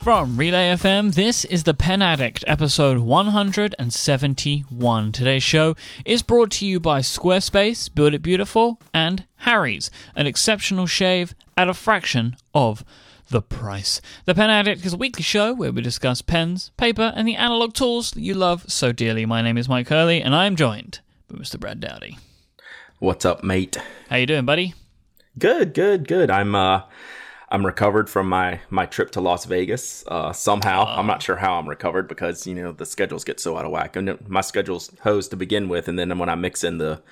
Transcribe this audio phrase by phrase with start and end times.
[0.00, 5.12] From Relay FM, this is The Pen Addict, episode 171.
[5.12, 5.76] Today's show
[6.06, 11.68] is brought to you by Squarespace, Build It Beautiful, and Harry's, an exceptional shave at
[11.68, 12.82] a fraction of
[13.28, 14.00] the price.
[14.24, 17.74] The Pen Addict is a weekly show where we discuss pens, paper, and the analog
[17.74, 19.26] tools that you love so dearly.
[19.26, 21.60] My name is Mike Hurley, and I am joined by Mr.
[21.60, 22.16] Brad Dowdy.
[23.00, 23.76] What's up, mate?
[24.08, 24.72] How you doing, buddy?
[25.38, 26.30] Good, good, good.
[26.30, 26.84] I'm uh
[27.50, 30.04] I'm recovered from my my trip to Las Vegas.
[30.06, 33.40] Uh, somehow, uh, I'm not sure how I'm recovered because you know the schedules get
[33.40, 33.96] so out of whack.
[33.96, 37.02] And my schedule's hosed to begin with, and then when I mix in the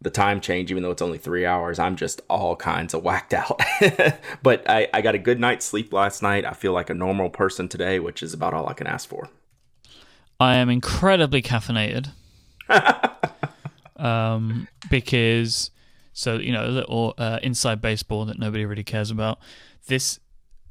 [0.00, 3.34] the time change, even though it's only three hours, I'm just all kinds of whacked
[3.34, 3.60] out.
[4.42, 6.46] but I, I got a good night's sleep last night.
[6.46, 9.28] I feel like a normal person today, which is about all I can ask for.
[10.38, 12.12] I am incredibly caffeinated.
[13.96, 15.70] um, because
[16.12, 19.38] so you know, a little uh, inside baseball that nobody really cares about.
[19.86, 20.20] This,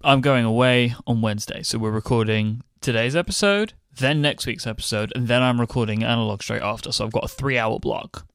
[0.03, 5.27] I'm going away on Wednesday, so we're recording today's episode, then next week's episode, and
[5.27, 6.91] then I'm recording analog straight after.
[6.91, 8.25] So I've got a three-hour block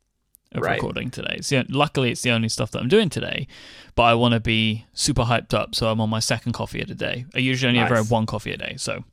[0.53, 0.75] of right.
[0.75, 1.39] recording today.
[1.41, 3.47] So luckily, it's the only stuff that I'm doing today,
[3.95, 6.89] but I want to be super hyped up, so I'm on my second coffee of
[6.89, 7.27] the day.
[7.35, 7.91] I usually only nice.
[7.91, 9.05] ever have one coffee a day, so.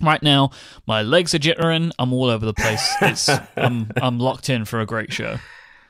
[0.00, 0.50] Right now,
[0.86, 1.90] my legs are jittering.
[1.98, 2.94] I'm all over the place.
[3.02, 5.38] It's I'm I'm locked in for a great show.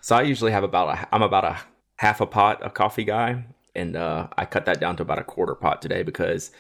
[0.01, 1.59] So I usually have about a I'm about a
[1.97, 5.25] half a pot of coffee guy, and uh, I cut that down to about a
[5.25, 6.51] quarter pot today because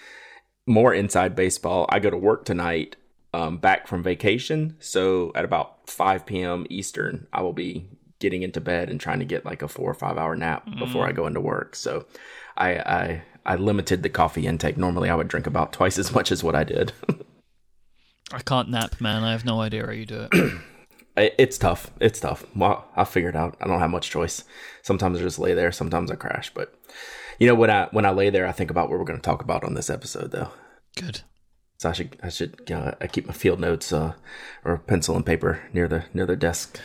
[0.66, 1.86] more inside baseball.
[1.88, 2.96] I go to work tonight,
[3.32, 6.66] um, back from vacation, so at about 5 p.m.
[6.68, 7.88] Eastern, I will be
[8.20, 10.78] getting into bed and trying to get like a four or five hour nap mm.
[10.78, 11.76] before I go into work.
[11.76, 12.06] So
[12.56, 14.76] I, I I limited the coffee intake.
[14.76, 16.92] Normally, I would drink about twice as much as what I did.
[18.32, 19.24] I can't nap, man.
[19.24, 20.60] I have no idea how you do it.
[21.18, 21.90] it's tough.
[22.00, 22.44] It's tough.
[22.54, 23.56] Well, I figured out.
[23.60, 24.44] I don't have much choice.
[24.82, 25.72] Sometimes I just lay there.
[25.72, 26.52] Sometimes I crash.
[26.52, 26.74] But
[27.38, 29.24] you know, when I when I lay there, I think about what we're going to
[29.24, 30.50] talk about on this episode, though.
[30.96, 31.22] Good.
[31.78, 34.14] So I should I should uh, I keep my field notes uh,
[34.64, 36.80] or pencil and paper near the near the desk.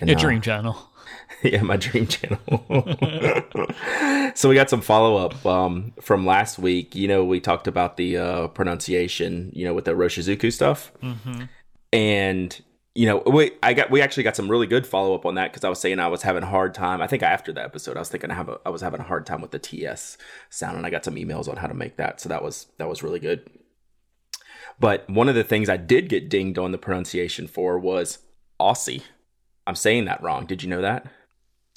[0.00, 0.90] And, Your dream uh, channel.
[1.42, 2.40] yeah, my dream channel.
[4.34, 6.96] so we got some follow up um, from last week.
[6.96, 9.50] You know, we talked about the uh, pronunciation.
[9.54, 11.44] You know, with the Iroshizuku stuff, mm-hmm.
[11.92, 12.60] and
[12.94, 15.50] you know, we I got we actually got some really good follow up on that
[15.50, 17.00] because I was saying I was having a hard time.
[17.00, 19.04] I think after the episode, I was thinking I have a, I was having a
[19.04, 20.18] hard time with the TS
[20.50, 22.20] sound, and I got some emails on how to make that.
[22.20, 23.48] So that was that was really good.
[24.78, 28.18] But one of the things I did get dinged on the pronunciation for was
[28.60, 29.02] Aussie.
[29.66, 30.44] I'm saying that wrong.
[30.44, 31.06] Did you know that?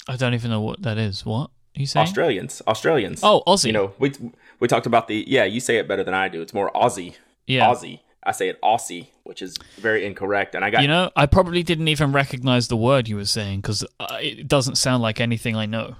[0.08, 1.24] I don't even know what that is.
[1.24, 2.06] What are you saying?
[2.06, 2.60] Australians.
[2.66, 3.20] Australians.
[3.22, 3.66] Oh, Aussie.
[3.66, 4.12] You know, we
[4.60, 5.44] we talked about the yeah.
[5.44, 6.42] You say it better than I do.
[6.42, 7.14] It's more Aussie.
[7.46, 7.66] Yeah.
[7.68, 8.00] Aussie.
[8.26, 10.54] I say it Aussie, which is very incorrect.
[10.54, 13.60] And I got you know, I probably didn't even recognize the word you were saying
[13.60, 15.94] because uh, it doesn't sound like anything I know.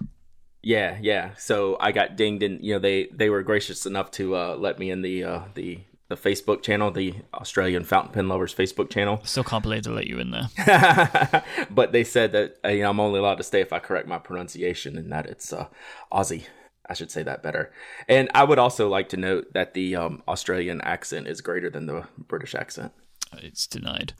[0.63, 1.35] Yeah, yeah.
[1.39, 4.81] So I got dinged, and you know they they were gracious enough to uh, let
[4.81, 5.79] me in the uh, the
[6.09, 9.21] the Facebook channel, the Australian Fountain Pen Lovers Facebook channel.
[9.25, 11.45] Still can't believe they let you in there.
[11.71, 14.09] but they said that uh, you know I'm only allowed to stay if I correct
[14.09, 15.69] my pronunciation, and that it's uh,
[16.13, 16.47] Aussie.
[16.89, 17.73] I should say that better.
[18.09, 21.87] And I would also like to note that the um, Australian accent is greater than
[21.87, 22.93] the British accent.
[23.39, 24.13] It's denied.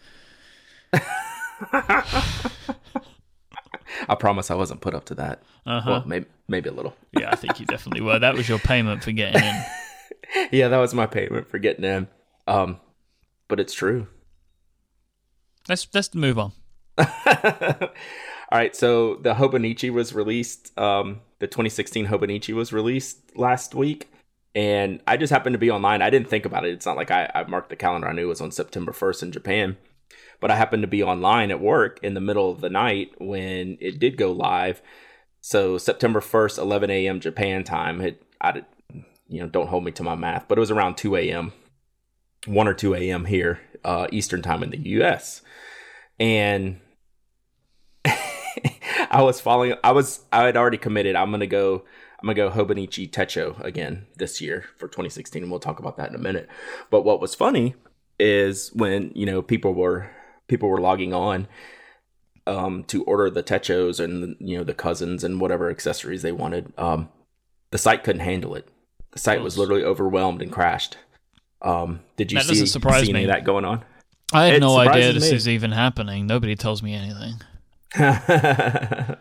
[4.09, 5.43] I promise I wasn't put up to that.
[5.65, 5.91] Uh-huh.
[5.91, 6.97] Well, maybe, maybe a little.
[7.13, 8.19] yeah, I think you definitely were.
[8.19, 9.65] That was your payment for getting in.
[10.53, 12.09] yeah, that was my payment for getting in.
[12.47, 12.81] Um,
[13.49, 14.09] but it's true.
[15.69, 16.53] Let's let's move on.
[18.51, 20.77] All right, so the Hobonichi was released.
[20.79, 24.09] Um, the 2016 Hobonichi was released last week,
[24.55, 26.01] and I just happened to be online.
[26.01, 26.73] I didn't think about it.
[26.73, 28.09] It's not like I, I marked the calendar.
[28.09, 29.77] I knew it was on September 1st in Japan,
[30.41, 33.79] but I happened to be online at work in the middle of the night when
[33.81, 34.81] it did go live.
[35.41, 37.19] So September 1st, 11 a.m.
[37.19, 38.01] Japan time.
[38.01, 38.63] It, I,
[39.29, 41.53] you know, don't hold me to my math, but it was around 2 a.m.,
[42.47, 43.25] 1 or 2 a.m.
[43.25, 45.43] here, uh, Eastern time in the U.S.
[46.21, 46.81] And
[49.11, 49.75] I was following.
[49.83, 50.25] I was.
[50.33, 51.17] I had already committed.
[51.17, 51.85] I'm gonna go.
[52.21, 56.09] I'm gonna go Hobonichi Techo again this year for 2016, and we'll talk about that
[56.09, 56.49] in a minute.
[56.91, 57.75] But what was funny
[58.19, 60.11] is when you know people were
[60.49, 61.49] people were logging on
[62.47, 66.73] um, to order the techos and you know the cousins and whatever accessories they wanted.
[66.79, 67.09] Um,
[67.71, 68.69] the site couldn't handle it.
[69.13, 70.97] The site was literally overwhelmed and crashed.
[71.63, 73.85] Um, did you that see, see any of that going on?
[74.33, 75.37] I had it no idea this me.
[75.37, 76.27] is even happening.
[76.27, 77.41] Nobody tells me anything.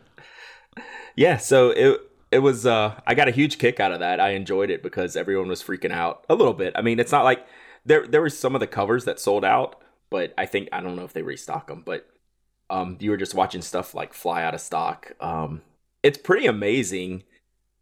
[1.16, 2.02] yeah, so it
[2.32, 4.20] it was uh I got a huge kick out of that.
[4.20, 6.74] I enjoyed it because everyone was freaking out a little bit.
[6.76, 7.46] I mean, it's not like
[7.86, 10.96] there there were some of the covers that sold out, but I think I don't
[10.96, 12.08] know if they restock them, but
[12.70, 15.14] um you were just watching stuff like fly out of stock.
[15.20, 15.62] Um
[16.04, 17.24] it's pretty amazing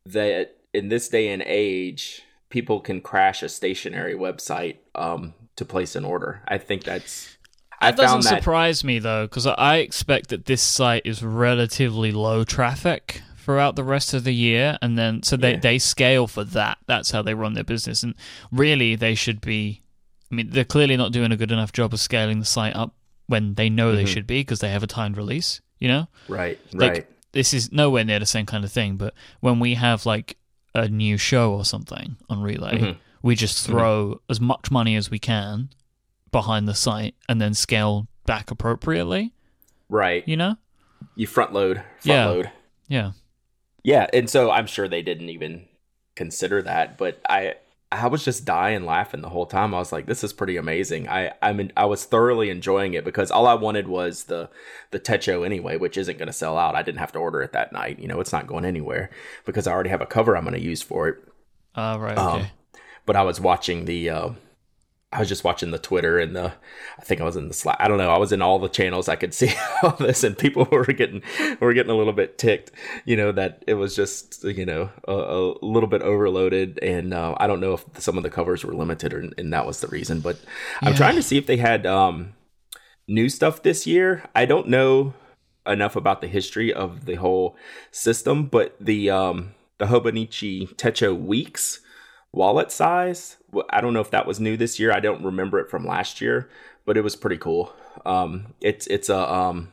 [0.06, 5.96] that in this day and age people can crash a stationary website um, to place
[5.96, 6.44] an order.
[6.48, 7.36] I think that's.
[7.84, 8.38] I That doesn't that.
[8.40, 13.84] surprise me though, because I expect that this site is relatively low traffic throughout the
[13.84, 15.60] rest of the year, and then so they Yeah.
[15.60, 16.78] they scale for that.
[16.88, 18.16] That's how they run their business, and
[18.52, 19.82] really they should be.
[20.32, 22.96] I mean, they're clearly not doing a good enough job of scaling the site up
[23.28, 24.08] when they know they Mhm.
[24.08, 25.62] should be because they have a timed release.
[25.80, 27.08] You know, right, like right.
[27.34, 28.96] this is nowhere near the same kind of thing.
[28.96, 30.38] But when we have like
[30.74, 32.96] a new show or something on Relay, Mhm.
[33.22, 35.70] we just throw as much money as we can
[36.34, 39.32] behind the site and then scale back appropriately.
[39.88, 40.28] Right.
[40.28, 40.58] You know?
[41.16, 41.78] You front load.
[41.78, 42.26] Front Yeah.
[42.28, 42.52] load.
[42.90, 43.12] Yeah.
[43.84, 45.66] Yeah, and so I'm sure they didn't even
[46.16, 47.56] consider that, but I
[47.92, 49.76] I was just dying laughing the whole time.
[49.76, 53.04] I was like, "This is pretty amazing." I I mean, I was thoroughly enjoying it
[53.06, 54.50] because all I wanted was the
[54.92, 56.76] the Techo anyway, which isn't going to sell out.
[56.76, 58.00] I didn't have to order it that night.
[58.00, 59.10] You know, it's not going anywhere
[59.46, 61.18] because I already have a cover I'm going to use for it.
[61.76, 62.18] Uh, right.
[62.18, 62.52] Um, Okay.
[63.06, 64.10] But I was watching the.
[64.10, 64.30] Uh,
[65.14, 66.52] I was just watching the Twitter and the,
[66.98, 67.78] I think I was in the Slack.
[67.80, 68.10] I don't know.
[68.10, 71.22] I was in all the channels I could see all this, and people were getting
[71.60, 72.72] were getting a little bit ticked.
[73.06, 77.36] You know that it was just you know a, a little bit overloaded, and uh,
[77.38, 79.88] I don't know if some of the covers were limited, or and that was the
[79.88, 80.20] reason.
[80.20, 80.40] But
[80.82, 82.34] I'm trying to see if they had um,
[83.08, 84.24] new stuff this year.
[84.36, 85.14] I don't know
[85.66, 87.56] enough about the history of the whole
[87.92, 91.80] system, but the um, the Hobonichi Techo Weeks
[92.34, 93.38] wallet size.
[93.70, 94.92] I don't know if that was new this year.
[94.92, 96.50] I don't remember it from last year,
[96.86, 97.74] but it was pretty cool.
[98.06, 99.72] Um, it's it's a um,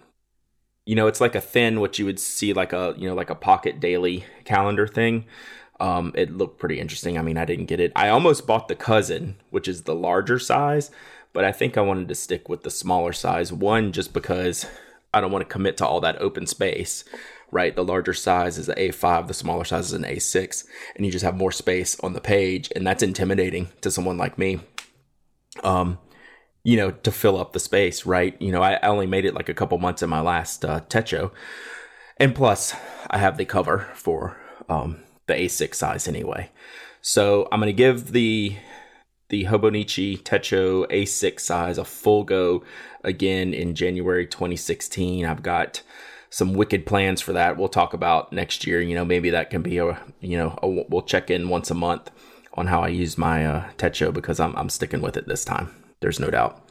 [0.86, 3.30] you know, it's like a thin what you would see like a you know like
[3.30, 5.24] a pocket daily calendar thing.
[5.80, 7.16] Um, it looked pretty interesting.
[7.16, 7.92] I mean, I didn't get it.
[7.96, 10.90] I almost bought the cousin, which is the larger size,
[11.32, 13.50] but I think I wanted to stick with the smaller size.
[13.50, 14.66] One, just because
[15.14, 17.04] I don't want to commit to all that open space,
[17.50, 17.74] right?
[17.74, 20.64] The larger size is an A5, the smaller size is an A6,
[20.96, 24.38] and you just have more space on the page, and that's intimidating to someone like
[24.38, 24.60] me.
[25.64, 25.98] Um,
[26.62, 28.40] you know, to fill up the space, right?
[28.40, 30.80] You know, I, I only made it like a couple months in my last uh,
[30.80, 31.32] Techo,
[32.18, 32.74] and plus
[33.08, 34.36] I have the cover for
[34.68, 36.50] um, the A6 size anyway.
[37.00, 38.56] So I'm gonna give the
[39.30, 42.62] the Hobonichi Techo A6 size a full go
[43.02, 45.24] again in January 2016.
[45.24, 45.82] I've got
[46.30, 47.56] some wicked plans for that.
[47.56, 48.80] We'll talk about next year.
[48.80, 51.74] You know, maybe that can be a you know a, we'll check in once a
[51.74, 52.10] month
[52.54, 55.74] on how I use my uh, Techo because I'm I'm sticking with it this time.
[56.00, 56.66] There's no doubt.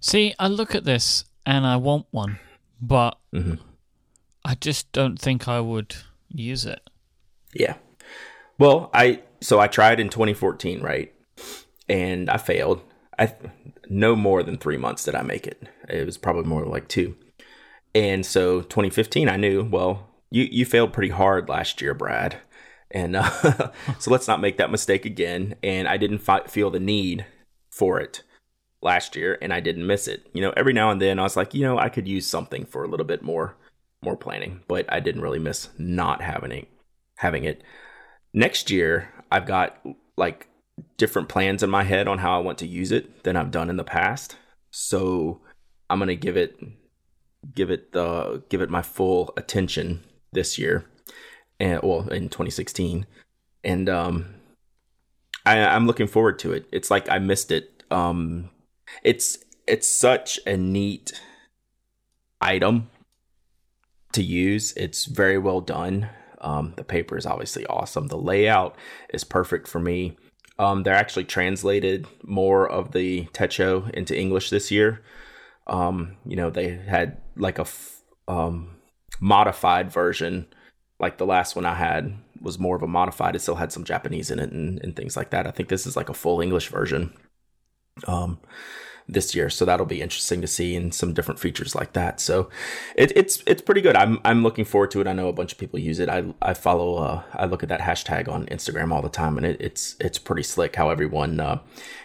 [0.00, 2.38] See, I look at this and I want one,
[2.80, 3.58] but Mhm.
[4.44, 5.96] I just don't think I would
[6.28, 6.80] use it.
[7.54, 7.76] Yeah.
[8.58, 11.12] Well, I so I tried in 2014, right?
[11.88, 12.82] And I failed.
[13.18, 13.34] I
[13.88, 15.62] no more than 3 months did I make it.
[15.88, 17.14] It was probably more like 2.
[17.94, 22.38] And so 2015 I knew, well, you you failed pretty hard last year, Brad.
[22.90, 23.30] And uh,
[23.98, 25.56] so let's not make that mistake again.
[25.62, 27.26] And I didn't fi- feel the need
[27.70, 28.22] for it
[28.82, 30.26] last year and I didn't miss it.
[30.32, 32.66] You know, every now and then I was like, you know, I could use something
[32.66, 33.56] for a little bit more
[34.02, 36.68] more planning, but I didn't really miss not having it
[37.16, 37.62] having it.
[38.32, 39.80] Next year, I've got
[40.16, 40.48] like
[40.98, 43.70] different plans in my head on how I want to use it than I've done
[43.70, 44.36] in the past.
[44.70, 45.40] So
[45.88, 46.58] I'm gonna give it
[47.54, 50.02] give it the give it my full attention
[50.32, 50.84] this year,
[51.60, 53.06] and well in 2016,
[53.62, 54.34] and um,
[55.46, 56.66] I, I'm looking forward to it.
[56.72, 57.82] It's like I missed it.
[57.90, 58.50] Um,
[59.02, 61.20] it's it's such a neat
[62.40, 62.90] item
[64.12, 64.72] to use.
[64.76, 66.08] It's very well done.
[66.40, 68.08] Um, the paper is obviously awesome.
[68.08, 68.76] The layout
[69.12, 70.16] is perfect for me.
[70.58, 75.02] Um, they're actually translated more of the Techo into English this year.
[75.66, 78.76] Um, you know, they had like a f- um,
[79.20, 80.46] modified version,
[81.00, 83.34] like the last one I had was more of a modified.
[83.34, 85.46] It still had some Japanese in it and, and things like that.
[85.46, 87.14] I think this is like a full English version.
[88.06, 88.38] Um,
[89.08, 92.20] this year, so that'll be interesting to see and some different features like that.
[92.20, 92.48] So
[92.96, 93.96] it, it's it's pretty good.
[93.96, 95.06] I'm I'm looking forward to it.
[95.06, 96.08] I know a bunch of people use it.
[96.08, 99.44] I I follow uh, I look at that hashtag on Instagram all the time, and
[99.44, 101.58] it, it's it's pretty slick how everyone uh,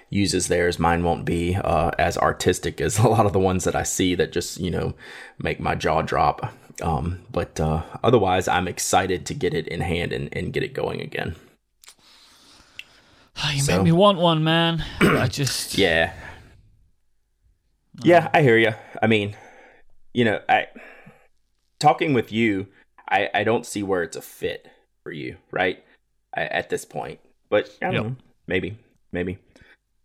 [0.09, 0.79] uses theirs.
[0.79, 4.15] Mine won't be uh, as artistic as a lot of the ones that I see
[4.15, 4.93] that just you know
[5.37, 6.53] make my jaw drop.
[6.81, 10.73] Um, but uh, otherwise, I'm excited to get it in hand and, and get it
[10.73, 11.35] going again.
[13.53, 14.83] you So- make me want one, man.
[15.01, 16.13] I just Yeah.
[18.01, 18.73] Yeah, I hear you.
[19.01, 19.35] I mean,
[20.13, 20.67] you know, I
[21.79, 22.67] talking with you,
[23.09, 24.69] I I don't see where it's a fit
[25.03, 25.83] for you, right?
[26.33, 27.19] I, at this point.
[27.49, 28.03] But I don't Yep.
[28.03, 28.15] know.
[28.47, 28.77] Maybe.
[29.11, 29.37] Maybe.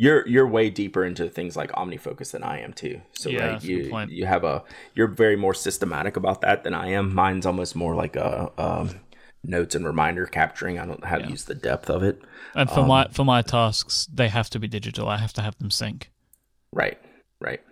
[0.04, 3.00] You're you're way deeper into things like OmniFocus than I am too.
[3.12, 4.62] So Yeah, right, that's a good you you have a
[4.94, 7.14] you're very more systematic about that than I am.
[7.14, 9.00] Mine's almost more like a um
[9.42, 10.78] notes and reminder capturing.
[10.78, 11.30] I don't know how to Yeah.
[11.36, 12.16] use the depth of it.
[12.54, 15.08] And for Um, my for my tasks, they have to be digital.
[15.08, 16.10] I have to have them sync.
[16.72, 16.98] Right,
[17.40, 17.62] right.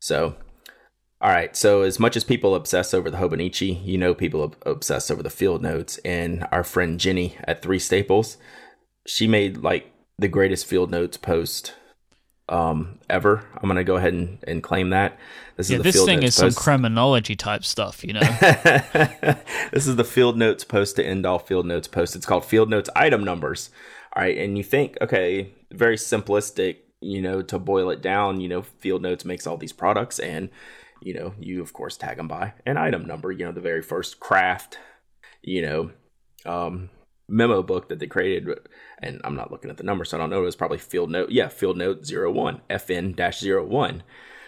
[0.00, 0.36] So,
[1.20, 1.56] all right.
[1.56, 5.22] So, as much as people obsess over the Hobonichi, you know, people ob- obsess over
[5.22, 5.98] the field notes.
[6.04, 8.36] And our friend Jinnie at Three Staples,
[9.06, 9.84] she made like
[10.20, 11.74] the greatest field notes post
[12.48, 13.46] um, ever.
[13.56, 15.18] I'm gonna go ahead and, and claim that.
[15.56, 18.20] This Yeah, is the this thing is some criminology type stuff, you know.
[19.72, 22.16] this is the field notes post to end all field notes post.
[22.16, 23.70] It's called field notes item numbers.
[24.14, 28.48] All right, and you think, okay, very simplistic, you know, to boil it down, you
[28.48, 30.50] know, field notes makes all these products, and
[31.00, 33.30] you know, you of course tag them by an item number.
[33.32, 34.78] You know, the very first craft,
[35.42, 35.90] you know,
[36.44, 36.90] um,
[37.30, 38.58] memo book that they created,
[39.00, 40.42] and I'm not looking at the number, so I don't know.
[40.42, 44.02] It was probably field note, yeah, field note zero one, FN dash zero one.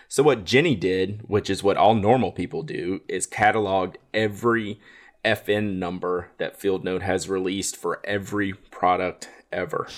[0.08, 4.78] So what Jinnie did, which is what all normal people do, is cataloged every
[5.24, 9.88] FN number that Field Note has released for every product ever.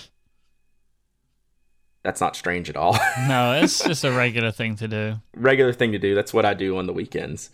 [2.05, 2.93] That's not strange at all.
[3.29, 5.15] no, it's just a regular thing to do.
[5.35, 6.15] Regular thing to do.
[6.15, 7.51] That's what I do on the weekends.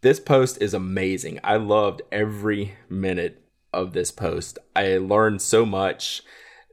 [0.00, 1.38] This post is amazing.
[1.44, 3.43] I loved every minute
[3.74, 4.58] of this post.
[4.74, 6.22] I learned so much.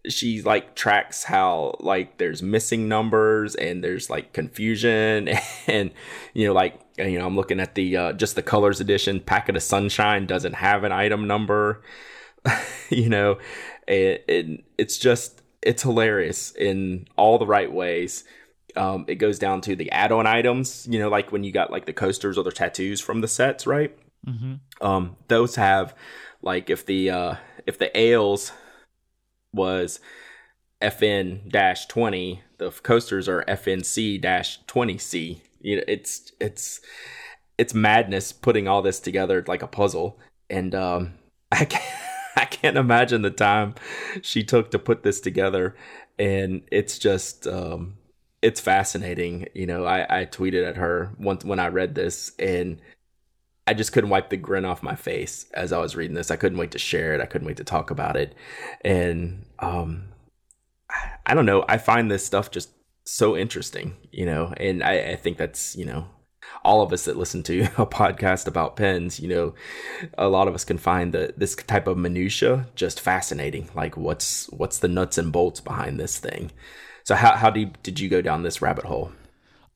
[0.08, 5.30] She like tracks how like there's missing numbers and there's like confusion
[5.68, 5.92] and
[6.34, 9.56] you know like you know I'm looking at the uh, just the colors edition packet
[9.56, 11.84] of sunshine doesn't have an item number
[12.90, 13.38] you know
[13.88, 18.24] and, and it's just it's hilarious in all the right ways
[18.76, 21.86] um, it goes down to the add-on items you know like when you got like
[21.86, 23.96] the coasters or the tattoos from the sets right
[24.28, 24.86] Mm-hmm.
[24.86, 25.96] um, those have
[26.42, 28.52] like if the uh, if the ales
[29.54, 30.00] was
[30.82, 36.82] fn dash 20 the coasters are fnc dash 20c you know it's it's
[37.62, 40.20] it's madness putting all this together like a puzzle.
[40.50, 41.14] And um
[41.52, 42.00] i can't
[42.36, 43.76] i can't imagine the time
[44.22, 45.76] she took to put this together.
[46.18, 47.98] And it's just um
[48.42, 49.48] it's fascinating.
[49.54, 52.82] You know i i tweeted at her once when i read this and
[53.72, 56.30] I just couldn't wipe the grin off my face as I was reading this.
[56.30, 57.22] I couldn't wait to share it.
[57.22, 58.36] I couldn't wait to talk about it.
[58.84, 60.10] And um
[61.26, 62.70] I- don't know, I find this stuff just
[63.06, 66.06] so interesting, you know, and I, I think that's, you know,
[66.66, 69.54] all of us that listen to a podcast about pens, you know,
[70.18, 73.70] a lot of us can find the this type of minutia just fascinating.
[73.74, 76.52] Like what's what's the nuts and bolts behind this thing?
[77.06, 79.14] So how how deep did you go down this rabbit hole?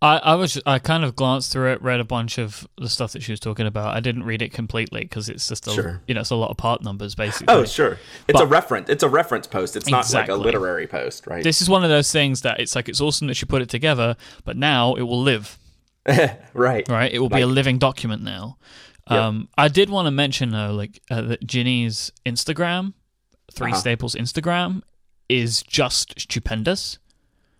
[0.05, 3.11] I, I was I kind of glanced through it, read a bunch of the stuff
[3.13, 3.95] that she was talking about.
[3.95, 6.01] I didn't read it completely because it's just a Sure.
[6.07, 7.53] you know it's a lot of part numbers basically.
[7.53, 7.97] Oh, sure.
[8.27, 8.89] It's a reference.
[8.89, 9.75] It's a reference post.
[9.75, 11.43] It's not like a literary post, right?
[11.43, 13.69] This is one of those things that it's like it's awesome that she put it
[13.69, 15.57] together, but now it will live.
[16.53, 16.87] right.
[16.87, 17.11] right?
[17.11, 18.57] It will be a living document now.
[19.09, 19.19] Yep.
[19.19, 22.93] Um, I did want to mention though, like uh, that Jinnie's Instagram,
[23.51, 23.79] Three Uh-huh.
[23.79, 24.81] Staples Instagram,
[25.29, 26.99] is just stupendous.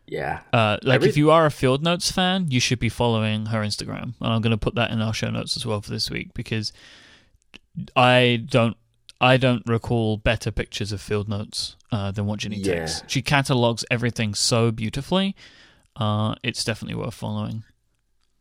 [0.08, 0.42] Yeah.
[0.54, 4.14] Uh, like if you are a Field Notes fan, you should be following her Instagram,
[4.22, 6.34] and I'm going to put that in our show notes as well for this week
[6.34, 6.72] because
[7.96, 8.78] I don't.
[9.22, 12.82] I don't recall better pictures of field notes uh, than what Jinnie Yeah.
[12.82, 13.02] takes.
[13.08, 15.38] She catalogs everything so beautifully.
[15.96, 17.64] Uh, it's definitely worth following.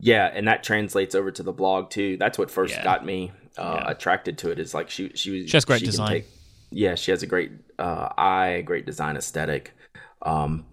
[0.01, 2.17] Yeah, and that translates over to the blog too.
[2.17, 2.83] That's what first Yeah.
[2.83, 3.91] got me uh, Yeah.
[3.93, 4.59] attracted to it.
[4.59, 6.25] Is like she she was She has great can design.
[6.73, 9.73] yeah, she has a great uh, eye, great design aesthetic,
[10.23, 10.65] um,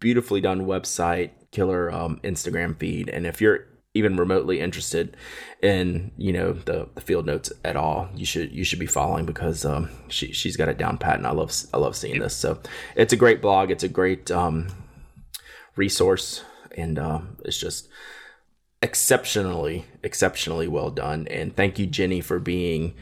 [0.00, 5.16] beautifully done website, killer um, Instagram feed, and if you're even remotely interested
[5.62, 9.26] in you know the, the field notes at all, you should you should be following
[9.26, 12.34] because um, she she's got it down pat, and I love I love seeing this.
[12.34, 12.60] So
[12.96, 13.70] it's a great blog.
[13.70, 14.68] It's a great um,
[15.76, 16.44] resource,
[16.76, 17.88] and um, it's just
[18.82, 21.26] exceptionally exceptionally well done.
[21.28, 22.94] And thank you, Jinnie, for being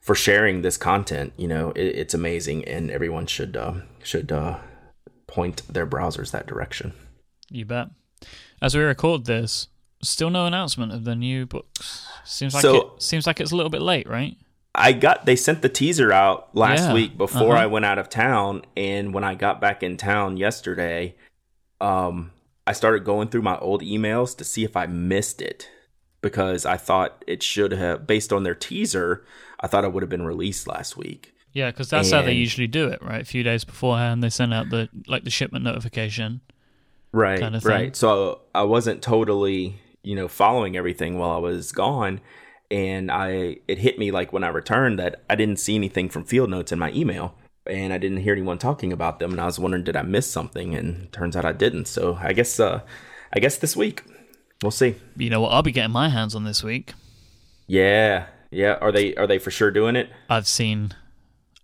[0.00, 1.32] for sharing this content.
[1.36, 4.58] You know, it, it's amazing, and everyone should uh, should uh,
[5.28, 6.92] point their browsers that direction.
[7.50, 7.88] You bet.
[8.60, 9.68] As we record this,
[10.02, 12.06] still no announcement of the new books.
[12.24, 14.36] Seems like So- it seems like it's a little bit late, right?
[14.74, 17.62] I got they sent the teaser out last Yeah, week before uh-huh.
[17.62, 21.16] I went out of town, and when I got back in town yesterday,
[21.80, 22.32] um,
[22.66, 25.68] I started going through my old emails to see if I missed it
[26.20, 29.24] because I thought it should have, based on their teaser,
[29.58, 31.34] I thought it would have been released last week.
[31.58, 33.22] Yeah, because that's how they usually do it, right?
[33.22, 36.40] A few days beforehand, they send out the like the shipment notification.
[37.12, 41.72] right kind of right so i wasn't totally you know following everything while i was
[41.72, 42.20] gone
[42.70, 46.22] and i it hit me like when i returned that i didn't see anything from
[46.32, 47.26] field notes in my email
[47.66, 50.30] and i didn't hear anyone talking about them and i was wondering did i miss
[50.30, 52.80] something and turns out i didn't so i guess uh
[53.34, 54.02] i guess this week
[54.62, 55.52] we'll see You know what?
[55.54, 56.92] I'll be getting my hands on this week.
[57.66, 60.08] yeah Yeah, are they are they for sure doing it?
[60.28, 60.92] I've seen,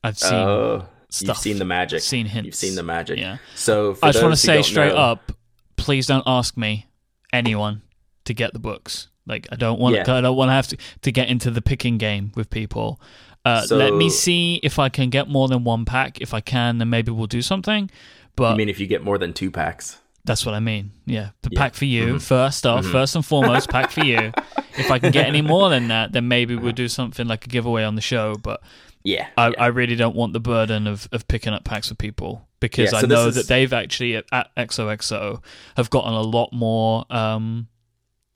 [0.05, 1.29] I've seen Oh, stuff.
[1.29, 2.03] you've seen the magic.
[2.03, 2.47] Seen hints.
[2.47, 3.19] You've seen the magic.
[3.19, 3.39] Yeah.
[3.57, 5.33] So for I just want to say straight know- up,
[5.77, 6.87] please don't ask me,
[7.33, 7.83] anyone,
[8.27, 9.09] to get the books.
[9.27, 9.97] Like I don't want.
[9.97, 10.03] Yeah.
[10.15, 13.01] I don't want to have to to get into the picking game with people.
[13.45, 16.21] Uh, So- let me see if I can get more than one pack.
[16.21, 17.91] If I can, then maybe we'll do something.
[18.37, 20.91] But I mean, if you get more than two packs, That's what I mean.
[21.05, 21.59] Yeah, the Yeah.
[21.61, 22.23] pack for you Mhm.
[22.23, 22.93] first off, Mhm.
[22.93, 24.33] first and foremost, pack for you.
[24.79, 27.49] If I can get any more than that, then maybe we'll do something like a
[27.49, 28.35] giveaway on the show.
[28.43, 28.63] But
[29.05, 29.55] yeah, I, yeah.
[29.59, 32.99] I really don't want the burden of, of picking up packs for people because Yeah,
[32.99, 34.25] I so this know is- that they've actually at,
[34.57, 35.43] XOXO
[35.77, 37.69] have gotten a lot more um,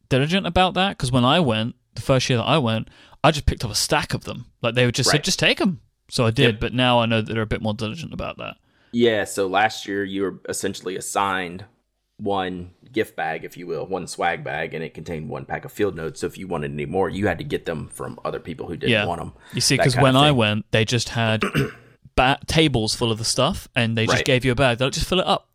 [0.08, 0.90] diligent about that.
[0.90, 2.88] Because when I went, the first year that I went,
[3.24, 4.46] I just picked up a stack of them.
[4.62, 5.14] Like they would just Right.
[5.16, 5.80] said, just take them.
[6.10, 6.60] So I did, Yep.
[6.60, 8.56] but now I know that they're a bit more diligent about that.
[8.92, 9.24] yeah.
[9.24, 11.64] So last year you were essentially assigned
[12.18, 15.72] one gift bag, if you will, one swag bag, and it contained one pack of
[15.72, 16.20] field notes.
[16.20, 18.76] So if you wanted any more, you had to get them from other people who
[18.76, 19.04] didn't Yeah.
[19.06, 19.32] want them.
[19.52, 21.42] You see, because when I went, they just had
[22.16, 24.24] ba- tables full of the stuff, and they just Right.
[24.24, 24.78] gave you a bag.
[24.78, 25.48] They'll just fill it up.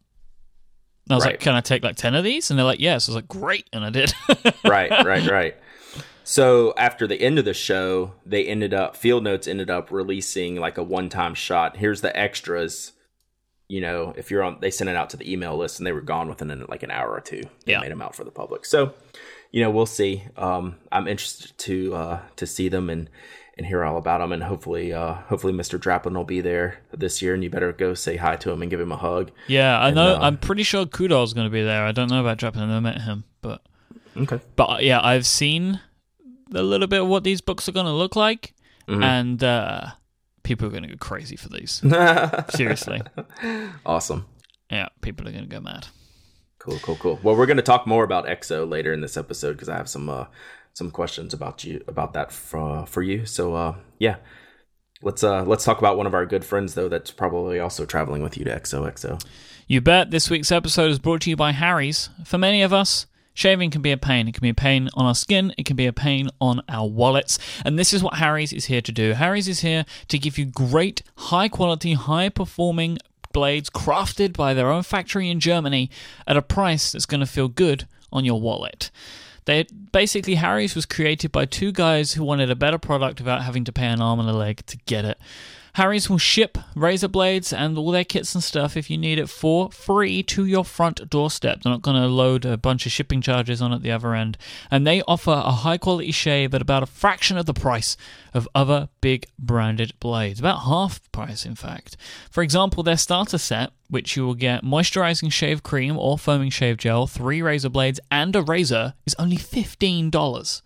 [1.06, 1.34] And I was Right.
[1.34, 3.28] like, "Can I take like ten of these?" And they're like, "Yes." I was like,
[3.28, 4.13] "Great," and I did.
[4.63, 5.58] right, right, right.
[6.24, 10.56] So after the end of the show, they ended up Field Notes ended up releasing
[10.56, 11.75] like a one-time shot.
[11.78, 12.94] Here's the extras.
[13.74, 15.92] You know, if you're on, they sent it out to the email list, and they
[15.98, 17.44] were gone within like an hour or two.
[17.65, 17.82] They Yeah.
[17.82, 18.65] made them out for the public.
[18.65, 18.94] So,
[19.51, 20.24] you know, we'll see.
[20.38, 23.10] Um, I'm interested to uh, to see them and
[23.58, 25.77] and hear all about them, and hopefully, uh, hopefully, Mr.
[25.80, 28.70] Draplin will be there this year, and you better go say hi to him and
[28.72, 29.32] give him a hug.
[29.48, 30.15] yeah, I know.
[30.15, 31.84] uh, I'm pretty sure Coudal's going to be there.
[31.86, 32.62] I don't know about Draplin.
[32.63, 33.62] I never met him, but
[34.18, 34.39] Okay.
[34.56, 35.80] but uh, yeah, I've seen
[36.53, 38.53] a little bit of what these books are going to look like,
[38.88, 39.03] Mhm.
[39.03, 39.82] and uh,
[40.43, 41.81] people are going to go crazy for these.
[42.50, 43.01] Seriously,
[43.85, 44.25] awesome.
[44.69, 45.88] yeah, people are going to go mad.
[46.59, 47.19] Cool, cool, cool.
[47.23, 49.89] Well, we're going to talk more about EXO later in this episode because I have
[49.89, 50.25] some uh,
[50.73, 53.25] some questions about you about that for for you.
[53.25, 54.17] So uh, yeah,
[55.01, 58.23] let's uh, let's talk about one of our good friends though that's probably also traveling
[58.23, 59.21] with you to XOXO.
[59.67, 60.12] You bet.
[60.12, 62.10] This week's episode is brought to you by Harry's.
[62.25, 64.28] For many of us, shaving can be a pain.
[64.28, 66.88] It can be a pain on our skin, it can be a pain on our
[66.88, 67.38] wallets.
[67.65, 69.13] And this is what Harry's is here to do.
[69.13, 72.98] Harry's is here to give you great, high quality, high performing
[73.32, 75.89] blades crafted by their own factory in Germany
[76.28, 78.91] at a price that's going to feel good on your wallet.
[79.46, 83.65] They basically Harry's was created by two guys who wanted a better product without having
[83.65, 85.17] to pay an arm and a leg to get it.
[85.75, 89.27] Harry's will ship razor blades and all their kits and stuff if you need it
[89.27, 91.62] for free to your front doorstep.
[91.62, 94.38] They're not going to load a bunch of shipping charges on at the other end.
[94.69, 97.97] And they offer a high quality shave at about a fraction of the price
[98.36, 100.39] of other big branded blades.
[100.39, 101.97] About half the price, in fact.
[102.29, 106.77] For example, their starter set, which you will get moisturizing shave cream or foaming shave
[106.77, 110.62] gel, three razor blades, and a razor, is only $15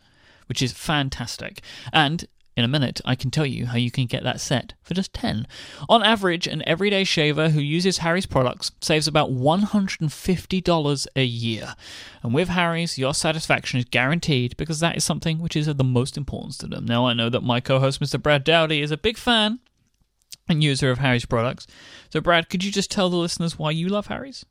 [0.47, 1.61] which is fantastic.
[1.93, 2.25] And
[2.57, 5.13] in a minute, I can tell you how you can get that set for just
[5.13, 5.45] 10.
[5.87, 11.75] On average, an everyday shaver who uses Harry's products saves about $150 a year.
[12.23, 15.83] And with Harry's, your satisfaction is guaranteed because that is something which is of the
[15.83, 16.85] most importance to them.
[16.85, 18.19] Now, I know that my co host, Mr.
[18.19, 19.59] Brad Dowdy, is a big fan
[20.49, 21.67] and user of Harry's products.
[22.09, 24.45] So, Brad, could you just tell the listeners why you love Harry's?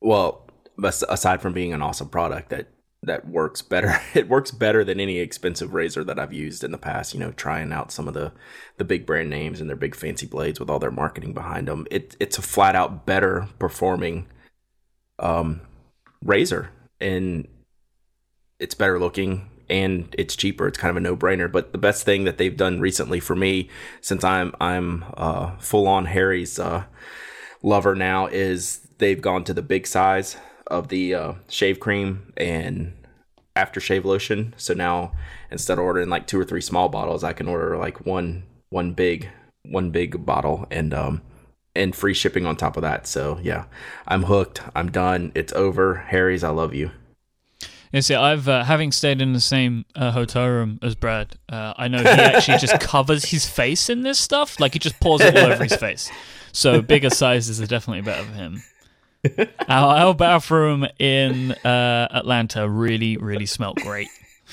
[0.00, 0.50] Well,
[0.82, 2.73] aside from being an awesome product that
[3.06, 6.78] that works better, it works better than any expensive razor that I've used in the
[6.78, 7.14] past.
[7.14, 8.32] You know, trying out some of the
[8.76, 11.86] the big brand names and their big fancy blades with all their marketing behind them.
[11.90, 14.26] It it's a flat out better performing
[15.18, 15.60] um
[16.22, 17.46] razor and
[18.58, 20.66] it's better looking and it's cheaper.
[20.66, 21.50] It's kind of a no brainer.
[21.50, 23.68] But the best thing that they've done recently for me,
[24.00, 26.84] since I'm I'm uh, full on Harry's uh,
[27.62, 30.36] lover now, is they've gone to the big size
[30.68, 32.92] of the uh, shave cream and
[33.56, 34.54] aftershave lotion.
[34.56, 35.12] So now
[35.50, 38.92] instead of ordering like two or three small bottles, I can order like one one
[38.92, 39.28] big
[39.62, 41.22] one big bottle and um
[41.76, 43.06] and free shipping on top of that.
[43.06, 43.64] So yeah,
[44.06, 44.62] I'm hooked.
[44.74, 45.32] I'm done.
[45.34, 45.96] It's over.
[45.96, 46.90] Harry's, I love you.
[47.92, 51.36] Yeah, see, I've uh, having stayed in the same uh, hotel room as Brad.
[51.48, 54.98] Uh, I know he actually just covers his face in this stuff, like he just
[54.98, 56.10] pours it all over his face.
[56.50, 58.62] So bigger sizes are definitely better for him.
[59.68, 64.08] Our, our bathroom in uh, Atlanta really, really smelt great.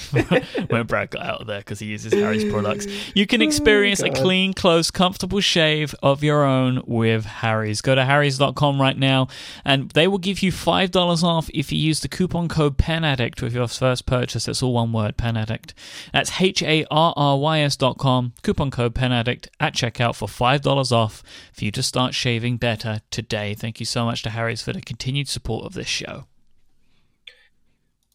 [0.70, 2.88] when Brad got out of there because he uses Harry's products.
[3.16, 7.82] You can experience a oh, clean, close, comfortable shave of your own with Harry's.
[7.82, 9.28] Go to harrys.com right now
[9.64, 13.54] and they will give you $5 off if you use the coupon code PENADDICT with
[13.54, 14.46] your first purchase.
[14.46, 15.74] That's all one word, PENADDICT.
[16.14, 20.28] That's H A R R Y S dot com, coupon code PENADDICT at checkout for
[20.28, 23.54] $5 off for you to start shaving better today.
[23.54, 26.26] Thank you so much to Harry's for the continued support of this show.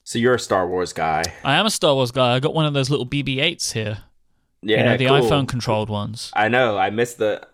[0.06, 1.24] So you're a Star Wars guy.
[1.42, 2.36] I am a Star Wars guy.
[2.36, 4.04] I got one of those little BB-8s here.
[4.62, 5.28] Yeah, you know, the cool.
[5.28, 6.30] iPhone controlled ones.
[6.32, 6.78] I know.
[6.78, 7.44] I missed the.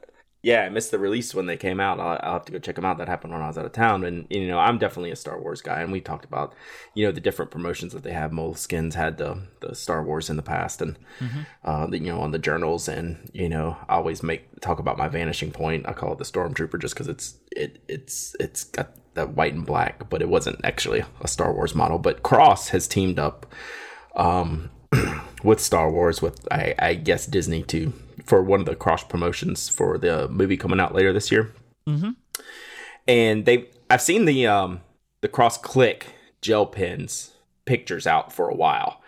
[0.42, 2.00] Yeah, I missed the release when they came out.
[2.00, 2.98] I'll, I'll have to go check them out.
[2.98, 5.40] That happened when I was out of town, and you know, I'm definitely a Star
[5.40, 5.83] Wars guy.
[5.83, 6.52] And we talked about,
[6.94, 8.33] you know, the different promotions that they have.
[8.33, 10.98] Moleskins had the the Star Wars in the past, and
[11.64, 14.98] uh, the, you know, on the journals, and you know, I always make talk about
[14.98, 15.87] my vanishing point.
[15.88, 19.64] I call it the Stormtrooper just because it's it it's it's got that white and
[19.64, 21.98] black, but it wasn't actually a Star Wars model.
[21.98, 23.46] But Cross has teamed up
[24.16, 24.70] um,
[25.44, 27.92] with Star Wars, with I, I guess Disney too,
[28.33, 31.53] for one of the cross promotions for the movie coming out later this year.
[31.87, 32.12] Mm-hmm.
[33.07, 34.81] And they, I've seen the um,
[35.21, 37.33] the cross click gel pens
[37.66, 39.03] pictures out for a while,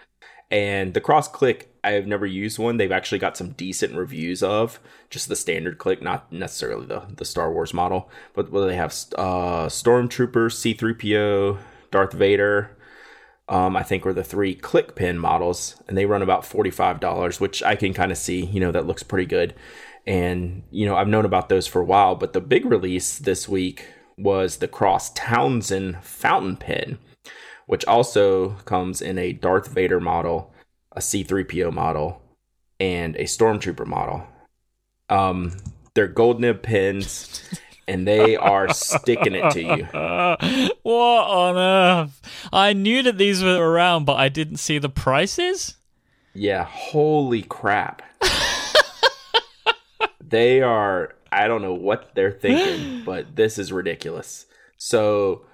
[0.50, 2.76] and the cross click I've never used one.
[2.76, 7.24] They've actually got some decent reviews of just the standard click, not necessarily the the
[7.24, 8.90] Star Wars model, but what they have?
[9.16, 11.56] Uh, Stormtrooper, C3PO,
[11.90, 12.76] Darth Vader
[13.48, 17.00] um, I think are the three click pin models, and they run about forty five
[17.00, 18.44] dollars, which I can kind of see.
[18.44, 19.54] You know, that looks pretty good.
[20.06, 23.48] And you know, I've known about those for a while, but the big release this
[23.48, 26.98] week was the Cross Townsend fountain pen,
[27.66, 30.52] which also comes in a Darth Vader model,
[30.92, 32.22] a C3PO model,
[32.78, 34.26] and a Stormtrooper model.
[35.08, 35.56] Um,
[35.94, 37.48] they're gold nib pins.
[37.86, 39.84] and they are sticking it to you.
[40.82, 42.48] what on earth?
[42.52, 45.76] I knew that these were around, but I didn't see the prices.
[46.34, 48.02] Yeah, holy crap.
[50.20, 54.46] they are I don't know what they're thinking, but this is ridiculous.
[54.76, 55.46] So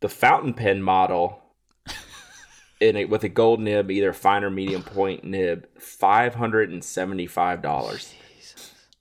[0.00, 1.42] the fountain pen model
[2.80, 6.84] in it with a gold nib, either fine or medium point nib, five hundred and
[6.84, 8.14] seventy five dollars.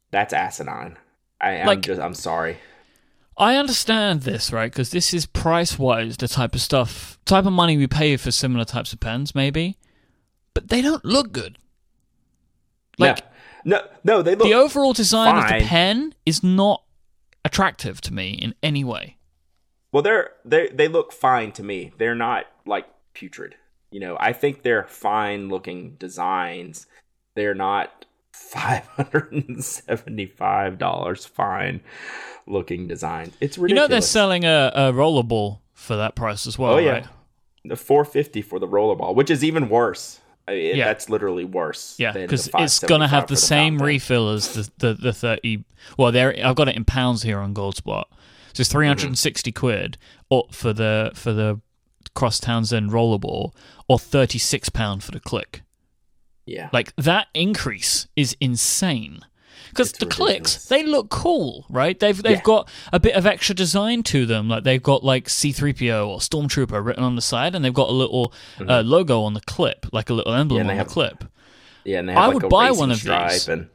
[0.09, 0.97] That's asinine.
[1.41, 2.57] I, am Like- just I'm sorry.
[3.37, 4.71] I understand this, right?
[4.71, 8.29] Because this is price wise the type of stuff, type of money we pay for
[8.29, 9.77] similar types of pens, maybe.
[10.53, 11.57] But they don't look good.
[12.99, 13.19] Like
[13.65, 16.83] no, no, no, they look the overall design of the pen is not
[17.43, 19.17] attractive to me in any way.
[19.91, 21.93] Well, they're they they look fine to me.
[21.97, 23.55] They're not like putrid.
[23.91, 26.85] You know, I think they're fine looking designs.
[27.35, 31.81] They're not five hundred and seventy five dollars fine
[32.47, 33.33] looking designs.
[33.39, 36.91] It's You know they're selling a, a rollerball for that price as well, Oh yeah,
[36.91, 37.07] right?
[37.65, 40.19] the four fifty for the rollerball, which is even worse.
[40.47, 40.85] I mean, Yeah.
[40.85, 41.95] that's literally worse.
[41.99, 43.87] Yeah, because it's gonna have 575 the same fountain pen.
[43.87, 45.63] refill as the, the the thirty.
[45.97, 48.05] Well, there I've got it in pounds here on Goldspot.
[48.53, 49.97] So it's three hundred and sixty quid
[50.29, 51.61] or for the for the
[52.15, 53.53] Cross Townsend rollerball,
[53.87, 55.61] or thirty six pound for the click.
[56.45, 59.19] Yeah, Like that increase is insane.
[59.69, 61.97] Because the clicks, they look cool, right?
[61.97, 62.41] They've they've Yeah.
[62.43, 64.49] got a bit of extra design to them.
[64.49, 67.93] Like they've got like C3PO or Stormtrooper written on the side, and they've got a
[67.93, 68.33] little
[68.67, 70.69] uh, logo on the clip, like a little emblem Mm-hmm.
[70.71, 71.23] on they the clip.
[71.85, 73.47] yeah, and they have I like would buy one of these.
[73.47, 73.69] and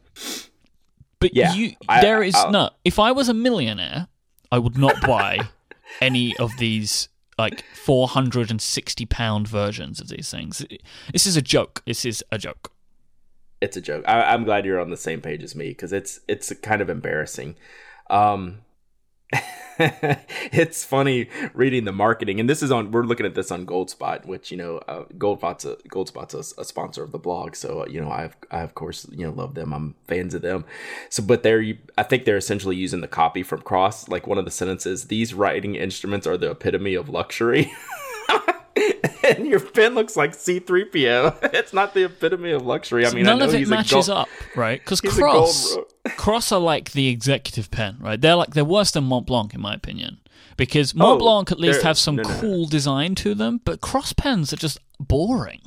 [1.19, 2.71] But Yeah, you, I- there is I'll- no.
[2.85, 4.09] If I was a millionaire,
[4.53, 5.39] I would not buy
[6.03, 10.65] any of these like four hundred and sixty pound versions of these things.
[11.13, 11.83] This is a joke.
[11.87, 12.73] This is a joke.
[13.61, 14.05] it's a joke.
[14.07, 16.91] I, I'm glad you're on the same page as me because it's it's kind of
[16.91, 17.57] embarrassing.
[18.11, 18.61] Um,
[19.79, 22.91] it's funny reading the marketing, and this is on.
[22.93, 26.65] We're looking at this on Goldspot, which you know, uh, Goldspot's a, Goldspot's a, a
[26.65, 29.55] sponsor of the blog, so uh, you know, I I of course you know love
[29.55, 29.73] them.
[29.73, 30.65] I'm fans of them.
[31.11, 31.65] So, but they're
[31.99, 34.09] I think they're essentially using the copy from Cross.
[34.09, 37.73] Like one of the sentences: "These writing instruments are the epitome of luxury."
[39.25, 41.51] and your pen looks like C3PO.
[41.55, 43.07] It's not the epitome of luxury.
[43.07, 44.79] I mean, None I know of it he's matches gold, up, right?
[44.81, 45.77] Because he's a gold Cross,
[46.17, 48.21] Cross are like the executive pen, right?
[48.21, 50.19] They're like they're worse than Mont Blanc in my opinion,
[50.57, 52.41] because Mont Oh, Blanc at least have some no, no, no.
[52.41, 55.63] cool design to them, but Cross pens are just boring.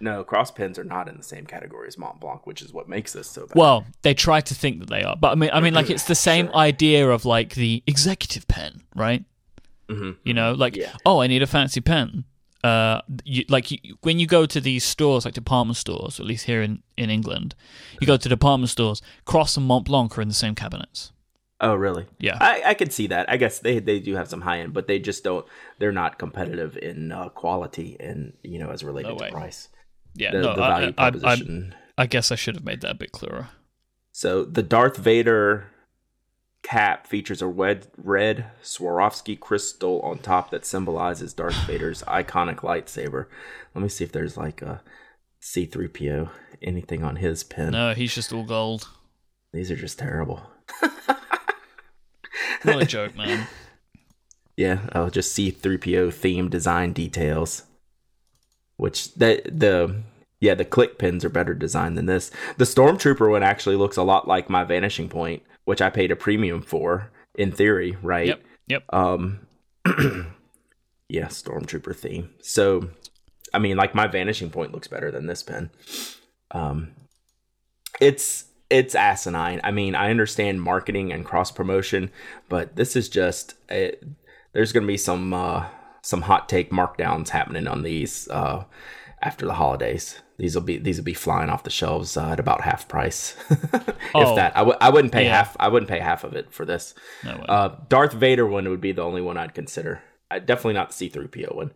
[0.00, 2.88] No, cross pens are not in the same category as Mont Blanc, which is what
[2.90, 3.54] makes this so bad.
[3.56, 6.04] Well, they try to think that they are, but I mean, I mean, like it's
[6.04, 9.24] the same idea of like the executive pen, right?
[9.88, 10.16] Mhm.
[10.24, 10.92] You know, like Yeah.
[11.06, 12.24] oh, I need a fancy pen.
[12.64, 16.46] Uh, you, like you, when you go to these stores, like department stores, at least
[16.46, 17.54] here in in England,
[18.00, 19.02] you go to department stores.
[19.26, 21.12] Cross and Mont Blanc are in the same cabinets.
[21.60, 22.06] oh, really?
[22.18, 22.38] Yeah.
[22.40, 23.28] I, I could see that.
[23.30, 25.44] I guess they they do have some high end, but they just don't.
[25.78, 29.68] They're not competitive in uh, quality and you know as related No to price.
[30.14, 32.02] Yeah, The, no, the I- value I, I.
[32.04, 33.48] I guess I should have made that a bit clearer.
[34.10, 35.70] So the Darth Vader
[36.64, 43.26] cap features a red red Swarovski crystal on top that symbolizes Darth Vader's iconic lightsaber.
[43.74, 44.82] Let me see if there's like a
[45.42, 46.30] C3PO
[46.62, 47.72] anything on his pen.
[47.72, 48.88] No, he's just all gold.
[49.52, 50.42] These are just terrible.
[52.64, 53.46] Not a joke, man.
[54.56, 57.64] Yeah, I'll just C3PO theme design details.
[58.76, 60.02] which the the
[60.40, 62.30] yeah the click pins are better designed than this.
[62.56, 66.16] The Stormtrooper one actually looks a lot like my Vanishing Point, which I paid a
[66.16, 68.26] premium for in theory, right?
[68.26, 68.42] Yep.
[68.68, 68.84] Yep.
[68.92, 69.46] Um,
[71.08, 72.30] yeah, Stormtrooper theme.
[72.40, 72.88] So,
[73.52, 75.70] I mean, like my Vanishing Point looks better than this pen.
[76.50, 76.92] Um,
[78.00, 79.60] it's it's asinine.
[79.62, 82.10] I mean, I understand marketing and cross promotion,
[82.48, 83.94] but this is just a,
[84.52, 85.66] there's going to be some uh,
[86.02, 88.64] some hot take markdowns happening on these uh,
[89.22, 90.20] after the holidays.
[90.36, 93.36] These will be these will be flying off the shelves uh, at about half price,
[93.50, 94.34] if Oh.
[94.34, 94.56] that.
[94.56, 95.36] I w- I wouldn't pay Yeah.
[95.36, 95.56] half.
[95.60, 96.94] I wouldn't pay half of it for this.
[97.24, 97.32] No.
[97.48, 100.02] Uh, Darth Vader one would be the only one I'd consider.
[100.30, 101.72] I, definitely not the C three PO one.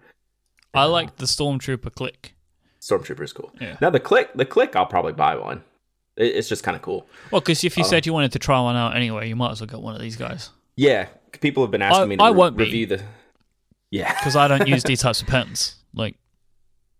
[0.74, 2.34] I like the Stormtrooper click.
[2.80, 3.52] Stormtrooper is cool.
[3.60, 3.76] Yeah.
[3.80, 5.62] Now the click, the click, I'll probably buy one.
[6.16, 7.06] It, it's just kind of cool.
[7.30, 7.86] Well, because if you Oh.
[7.86, 10.00] said you wanted to try one out anyway, you might as well get one of
[10.00, 10.50] these guys.
[10.76, 11.06] Yeah,
[11.40, 12.64] people have been asking I- me to I re- won't be.
[12.64, 13.02] review the.
[13.92, 15.76] Yeah, Because I don't use these types of pens.
[15.94, 16.16] Like,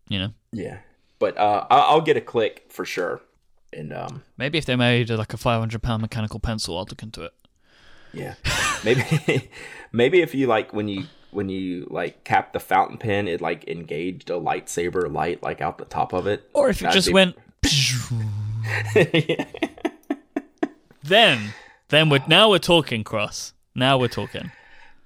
[0.09, 0.79] you know, yeah,
[1.19, 3.21] but uh, I'll, I'll get a click for sure,
[3.73, 7.23] and um, maybe if they made like a 500 pound mechanical pencil, I'll look into
[7.23, 7.33] it.
[8.13, 8.35] yeah,
[8.85, 9.49] maybe
[9.93, 13.67] maybe if you like when you when you like cap the fountain pen, it like
[13.69, 17.15] engaged a lightsaber light like out the top of it, Or if it just be-
[17.15, 17.37] went,
[21.03, 21.55] then,
[21.89, 23.53] then we're now we're talking cross.
[23.75, 24.51] Now we're talking.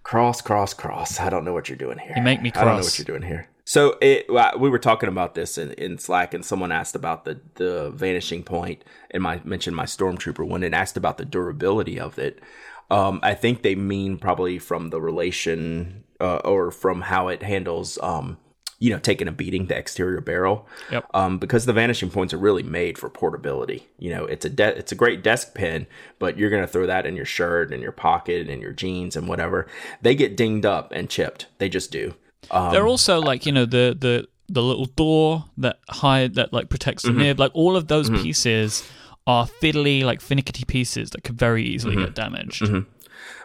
[0.03, 1.21] cross, cross, cross.
[1.21, 2.13] I don't know what you're doing here.
[2.17, 2.63] You make me cross.
[2.63, 3.49] I don't know what you're doing here.
[3.73, 4.27] So it,
[4.59, 8.43] we were talking about this in, in Slack, and someone asked about the the vanishing
[8.43, 12.43] point, and my mentioned my stormtrooper one, and asked about the durability of it.
[12.91, 17.99] Um, I think they mean probably from the relation uh, or from how it handles,
[18.03, 18.37] um,
[18.79, 20.69] you know, taking a beating the exterior barrel.
[20.91, 21.07] Yep.
[21.15, 23.89] Um, because the vanishing points are really made for portability.
[23.99, 25.87] You know, it's a de- it's a great desk pen,
[26.19, 29.27] but you're gonna throw that in your shirt and your pocket and your jeans and
[29.29, 29.67] whatever.
[30.03, 31.47] They get dinged up and chipped.
[31.57, 32.17] They just do.
[32.51, 36.69] Um, They're also like you know the the the little door that hide that like
[36.69, 37.19] protects the Mm-hmm.
[37.19, 37.41] nib.
[37.41, 38.87] Like all of those pieces
[39.27, 42.05] are fiddly, like finicky pieces that could very easily Mm-hmm.
[42.07, 42.63] get damaged.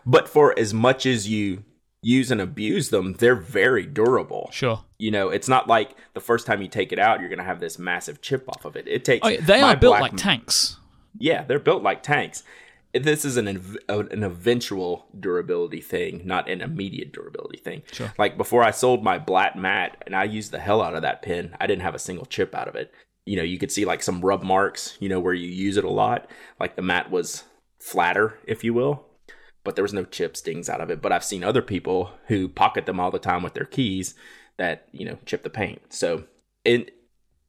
[0.05, 1.63] but for as much as you
[2.01, 4.49] use and abuse them, they're very durable.
[4.51, 4.83] Sure.
[4.97, 7.59] You know, it's not like the first time you take it out, you're gonna have
[7.59, 8.87] this massive chip off of it.
[8.87, 9.25] It takes.
[9.25, 10.77] Oh, they are built black- like tanks.
[11.19, 12.43] Yeah, they're built like tanks.
[13.03, 17.83] This is an an eventual durability thing, not an immediate durability thing.
[17.91, 18.13] Sure.
[18.17, 21.21] Like before, I sold my black matte, and I used the hell out of that
[21.21, 21.55] pen.
[21.59, 22.93] I didn't have a single chip out of it.
[23.25, 24.97] You know, you could see like some rub marks.
[24.99, 26.29] You know, where you use it a lot.
[26.59, 27.43] Like the mat was
[27.79, 29.05] flatter, if you will,
[29.63, 31.01] but there was no chip stings out of it.
[31.01, 34.15] But I've seen other people who pocket them all the time with their keys
[34.57, 35.93] that you know chip the paint.
[35.93, 36.25] So
[36.63, 36.89] in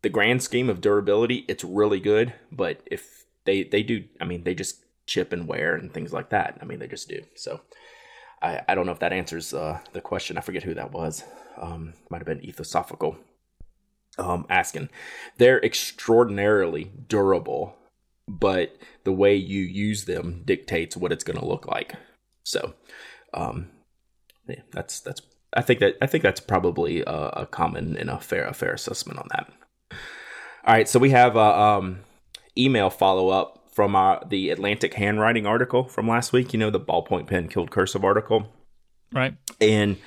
[0.03, 2.35] the grand scheme of durability, it's really good.
[2.53, 6.31] But if they they do, I mean, they just chip and wear and things like
[6.31, 6.59] that.
[6.61, 7.23] I mean, they just do.
[7.35, 7.61] So
[8.41, 10.39] I I don't know if that answers uh, the question.
[10.39, 11.25] I forget who that was.
[11.57, 13.17] Um, might have been ethosophical.
[14.17, 14.89] Um, asking,
[15.37, 17.77] they're extraordinarily durable,
[18.27, 21.95] but the way you use them dictates what it's going to look like.
[22.43, 22.75] So,
[23.33, 23.69] um,
[24.49, 25.23] yeah, that's that's.
[25.55, 28.73] I think that I think that's probably a, a common and a fair a fair
[28.73, 29.53] assessment on that.
[30.65, 32.01] All right, so we have a um,
[32.57, 36.53] email follow up from uh, the Atlantic handwriting article from last week.
[36.53, 38.53] You know, the ballpoint pen killed cursive article,
[39.13, 39.37] Right.
[39.61, 39.99] and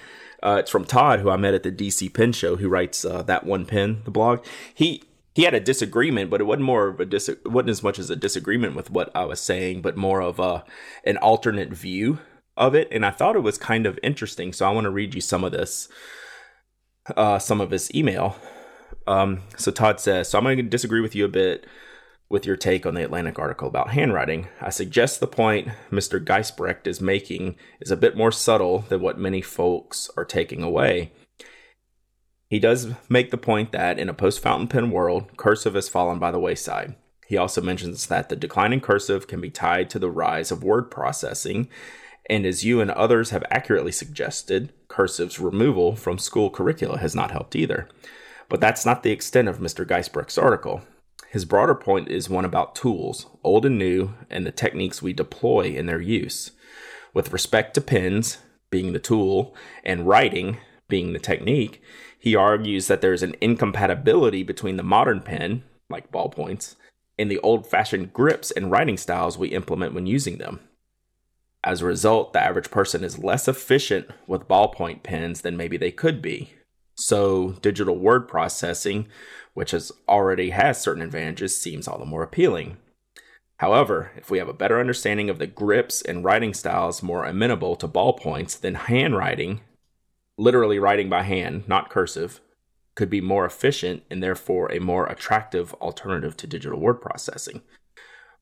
[0.44, 3.22] uh, it's from Todd, who I met at the DC Pen Show, who writes uh,
[3.22, 4.44] that one pen, the blog.
[4.74, 5.04] He
[5.34, 8.10] he had a disagreement, but it wasn't more of a dis- wasn't as much as
[8.10, 10.66] a disagreement with what I was saying, but more of a
[11.06, 12.20] an alternate view
[12.58, 14.52] of it, and I thought it was kind of interesting.
[14.52, 15.88] So I want to read you some of this,
[17.16, 18.36] uh, some of his email.
[19.08, 21.66] Um, so Todd says, so I'm going to disagree with you a bit
[22.32, 24.48] with your take on the Atlantic article about handwriting.
[24.62, 26.24] I suggest the point Mr.
[26.24, 31.12] Geisbrecht is making is a bit more subtle than what many folks are taking away.
[32.50, 36.20] He does make the point that in a post fountain pen world, cursive has fallen
[36.20, 36.96] by the wayside.
[37.28, 40.64] He also mentions that the decline in cursive can be tied to the rise of
[40.64, 41.70] word processing,
[42.30, 47.32] and as you and others have accurately suggested, cursive's removal from school curricula has not
[47.32, 47.88] helped either.
[48.50, 49.88] But that's not the extent of Mr.
[49.88, 50.82] Geisbrecht's article.
[51.32, 55.68] His broader point is one about tools, old and new, and the techniques we deploy
[55.68, 56.52] in their use.
[57.14, 58.40] With respect to pens,
[58.70, 60.58] being the tool, and writing,
[60.90, 61.82] being the technique,
[62.20, 66.76] he argues that there is an incompatibility between the modern pen, like ballpoints,
[67.18, 70.60] and the old fashioned grips and writing styles we implement when using them.
[71.64, 75.92] As a result, the average person is less efficient with ballpoint pens than maybe they
[75.92, 76.56] could be.
[77.02, 79.08] So, digital word processing,
[79.56, 82.78] which has already has certain advantages, seems all the more appealing.
[83.58, 87.76] However, if we have a better understanding of the grips and writing styles more amenable
[87.78, 89.62] to ballpoints than handwriting,
[90.38, 92.40] literally writing by hand, not cursive,
[92.94, 97.64] could be more efficient and therefore a more attractive alternative to digital word processing.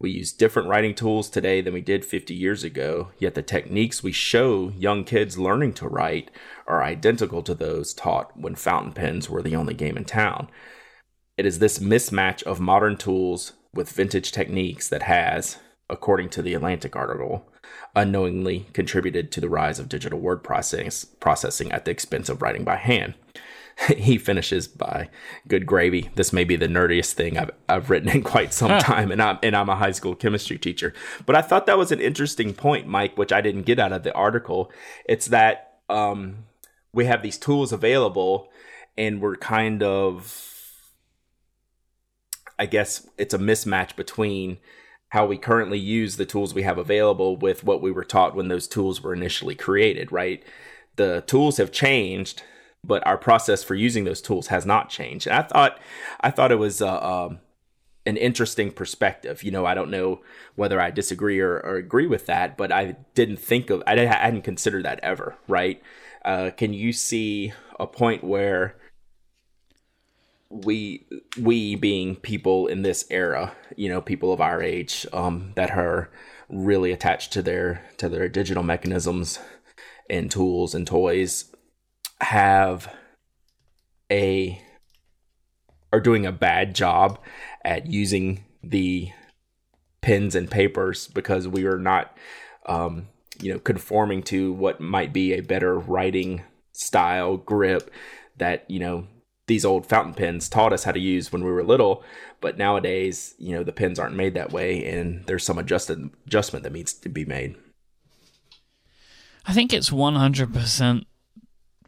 [0.01, 4.01] We use different writing tools today than we did 50 years ago, yet the techniques
[4.01, 6.31] we show young kids learning to write
[6.67, 10.47] are identical to those taught when fountain pens were the only game in town.
[11.35, 15.57] It is this mismatch of modern tools with vintage techniques that has,
[15.89, 17.45] according to the Atlantic article,
[17.93, 22.77] unknowingly contributed to the rise of digital word processing at the expense of writing by
[22.77, 23.15] hand.
[23.97, 25.09] he finishes by
[25.47, 26.09] good gravy.
[26.15, 29.39] This may be the nerdiest thing I've, I've written in quite some time, and I'm
[29.41, 30.93] and I'm a high school chemistry teacher.
[31.25, 34.03] But I thought that was an interesting point, Mike, which I didn't get out of
[34.03, 34.71] the article.
[35.07, 36.45] It's that um,
[36.93, 38.49] we have these tools available,
[38.97, 40.91] and we're kind of,
[42.57, 44.57] I guess, it's a mismatch between
[45.09, 48.47] how we currently use the tools we have available with what we were taught when
[48.47, 50.11] those tools were initially created.
[50.11, 50.43] Right,
[50.97, 52.43] the tools have changed
[52.83, 55.27] but our process for using those tools has not changed.
[55.27, 55.79] And I thought,
[56.21, 57.35] I thought it was uh, uh,
[58.05, 59.43] an interesting perspective.
[59.43, 60.21] You know, I don't know
[60.55, 64.43] whether I disagree or, or agree with that, but I didn't think of, I hadn't
[64.43, 65.35] considered that ever.
[65.47, 65.81] Right?
[66.25, 68.75] Uh, can you see a point where
[70.49, 71.05] we
[71.39, 76.09] we being people in this era you know people of our age um that are
[76.49, 79.39] really attached to their to their digital mechanisms
[80.09, 81.48] and tools and toys
[82.21, 82.93] have
[84.11, 84.61] a
[85.91, 87.19] are doing a bad job
[87.63, 89.09] at using the
[90.01, 92.15] pens and papers because we are not
[92.65, 93.07] um,
[93.41, 97.91] you know conforming to what might be a better writing style grip
[98.37, 99.07] that you know
[99.47, 102.03] these old fountain pens taught us how to use when we were little.
[102.41, 106.63] But nowadays you know the pens aren't made that way and there's some adjusted adjustment
[106.63, 107.55] that needs to be made.
[109.45, 111.05] I think it's 100%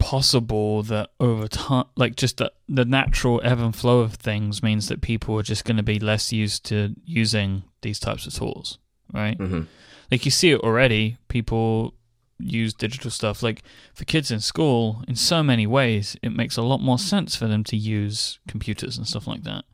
[0.01, 4.87] possible that over time, like just the, the natural ebb and flow of things means
[4.87, 8.79] that people are just going to be less used to using these types of tools,
[9.13, 9.37] right?
[9.37, 9.61] Mm-hmm.
[10.09, 11.17] Like you see it already.
[11.27, 11.93] People
[12.39, 13.43] use digital stuff.
[13.43, 13.61] Like
[13.93, 17.47] for kids in school, in so many ways, it makes a lot more sense for
[17.47, 19.65] them to use computers and stuff like that.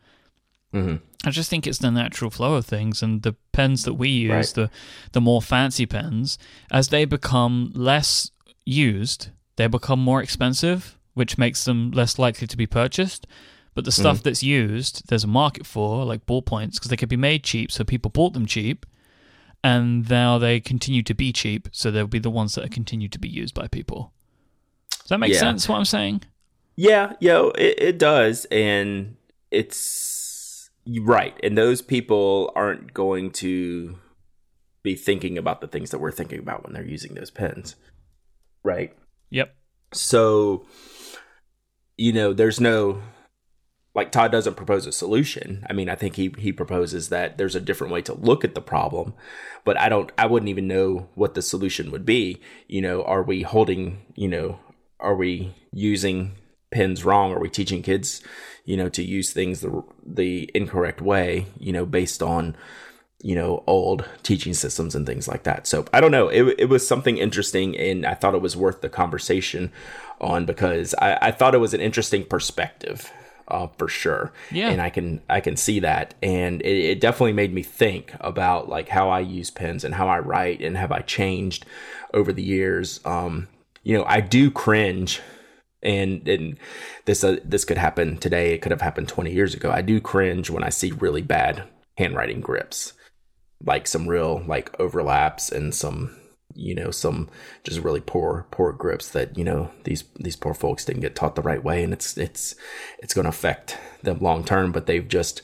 [0.74, 0.98] Mm-hmm.
[1.26, 4.32] I just think it's the natural flow of things, and the pens that we use,
[4.32, 4.46] right.
[4.54, 4.70] the
[5.14, 6.38] the more fancy pens,
[6.70, 8.32] as they become less
[8.66, 13.28] used, they become more expensive, which makes them less likely to be purchased.
[13.76, 14.24] But the stuff mm.
[14.24, 17.84] that's used, there's a market for, like ballpoints, because they could be made cheap, so
[17.84, 18.88] people bought them cheap,
[19.64, 23.08] and now they continue to be cheap, so they'll be the ones that are continue
[23.10, 24.14] to be used by people.
[24.90, 25.40] Does that make yeah.
[25.40, 25.70] sense?
[25.70, 26.24] What I'm saying?
[26.76, 29.16] Yeah, yeah, it, it does, and
[29.52, 30.70] it's
[31.02, 31.40] right.
[31.44, 34.00] And those people aren't going to
[34.82, 37.76] be thinking about the things that we're thinking about when they're using those pens,
[38.64, 38.96] right?
[39.30, 39.56] Yep.
[39.94, 40.66] So,
[41.98, 43.02] you know, there's no
[43.98, 45.66] like Todd doesn't propose a solution.
[45.68, 48.54] I mean, I think he he proposes that there's a different way to look at
[48.54, 49.16] the problem,
[49.66, 52.40] but I don't I wouldn't even know what the solution would be.
[52.68, 54.60] You know, are we holding, you know,
[55.00, 56.34] are we using
[56.70, 57.32] pens wrong?
[57.32, 58.22] Are we teaching kids,
[58.66, 62.56] you know, to use things the the incorrect way, you know, based on
[63.22, 65.68] you know old teaching systems and things like that.
[65.68, 66.28] So i don't know.
[66.30, 69.72] It, it was something interesting and i thought it was worth the conversation
[70.22, 73.12] on because i, I thought it was an interesting perspective
[73.48, 74.34] uh, for sure.
[74.52, 74.70] Yeah.
[74.70, 76.14] And i can i can see that.
[76.22, 80.08] And it, it definitely made me think about like how i use pens and how
[80.08, 81.66] i write and have i changed
[82.14, 83.00] over the years.
[83.04, 83.48] Um
[83.84, 85.22] you know i do cringe
[85.82, 86.58] and and
[87.06, 88.54] this uh, this could happen today.
[88.54, 89.72] It could have happened 20 years ago.
[89.72, 91.64] I do cringe when i see really bad
[91.98, 92.94] handwriting grips
[93.64, 96.16] like some real like overlaps and some
[96.54, 97.30] you know some
[97.64, 101.36] just really poor poor grips that you know these these poor folks didn't get taught
[101.36, 101.84] the right way.
[101.84, 102.56] And it's it's
[103.00, 105.42] it's going to affect them long term but they've just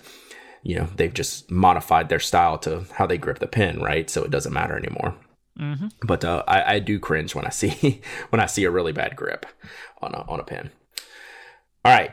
[0.63, 4.10] you know they've just modified their style to how they grip the pen right?
[4.10, 5.15] So it doesn't matter anymore.
[5.60, 5.89] Mm-hmm.
[6.08, 9.15] but uh, I, I do cringe when i see when i see a really bad
[9.15, 9.45] grip
[10.02, 10.71] on a, on a pen
[11.86, 12.11] all right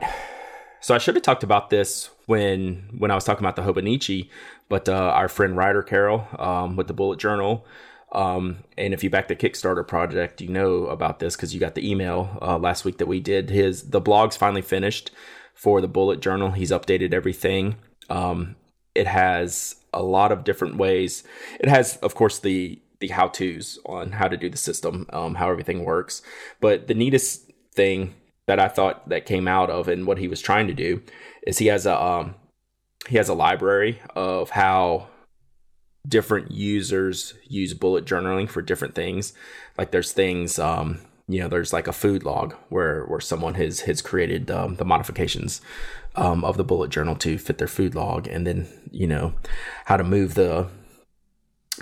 [0.81, 4.29] so i should have talked about this when when i was talking about the hobonichi
[4.71, 7.67] but uh, our friend Ryder Carroll um, with the Bullet Journal.
[8.13, 11.75] Um, and if you back the Kickstarter project, you know about this because you got
[11.75, 13.51] the email uh, last week that we did.
[13.51, 15.11] His the blog's finally finished
[15.55, 16.53] for the Bullet Journal.
[16.53, 17.77] He's updated everything.
[18.09, 18.57] Um,
[18.95, 21.25] it has a lot of different ways.
[21.59, 25.35] It has, of course, the the how tos on how to do the system, um,
[25.35, 26.23] how everything works.
[26.61, 28.15] But the neatest thing
[28.51, 31.05] that I thought that came out of and what he was trying to do
[31.47, 32.35] is he has a um,
[33.09, 35.07] he has a library of how
[36.09, 39.35] different users use bullet journaling for different things.
[39.79, 40.99] Like there's things um,
[41.29, 44.85] you know, there's like a food log where where someone has has created um, the
[44.85, 45.61] modifications
[46.17, 49.33] um, of the bullet journal to fit their food log, and then you know
[49.85, 50.67] how to move the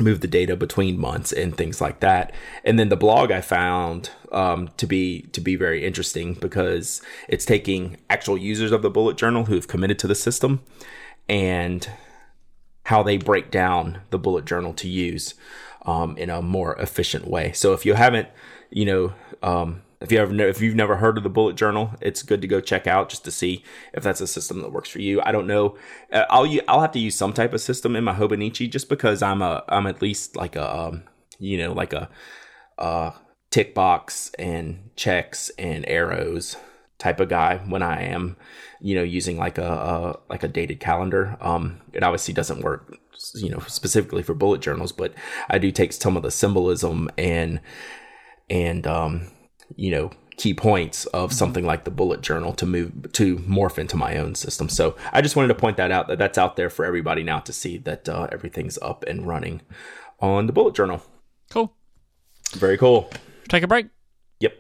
[0.01, 2.33] move the data between months and things like that.
[2.65, 7.45] And then the blog I found um, to be to be very interesting because it's
[7.45, 10.63] taking actual users of the bullet journal who've committed to the system
[11.29, 11.89] and
[12.85, 15.35] how they break down the bullet journal to use
[15.83, 17.53] um, in a more efficient way.
[17.53, 18.29] So if you haven't,
[18.71, 22.23] you know, um, if you ever if you've never heard of the bullet journal, it's
[22.23, 25.01] good to go check out just to see if that's a system that works for
[25.01, 25.21] you.
[25.23, 25.77] I don't know.
[26.13, 29.23] Uh, I'll I'll have to use some type of system in my Hobonichi just because
[29.23, 31.03] I'm a I'm at least like a um,
[31.39, 32.09] you know like a
[32.79, 33.11] uh,
[33.51, 36.57] tick box and checks and arrows
[36.99, 38.37] type of guy when I am
[38.81, 41.37] you know using like a, a like a dated calendar.
[41.41, 42.97] Um, it obviously doesn't work
[43.35, 45.13] you know specifically for bullet journals, but
[45.51, 47.61] I do take some of the symbolism and
[48.49, 49.27] and um
[49.77, 51.37] you know key points of mm-hmm.
[51.37, 54.69] something like the bullet journal to move to morph into my own system.
[54.69, 57.41] So I just wanted to point that out that that's out there for everybody now
[57.41, 59.61] to see that uh, everything's up and running
[60.21, 61.03] on the bullet journal.
[61.51, 61.75] Cool.
[62.53, 63.11] Very cool.
[63.49, 63.89] Take a break.
[64.41, 64.55] Yep.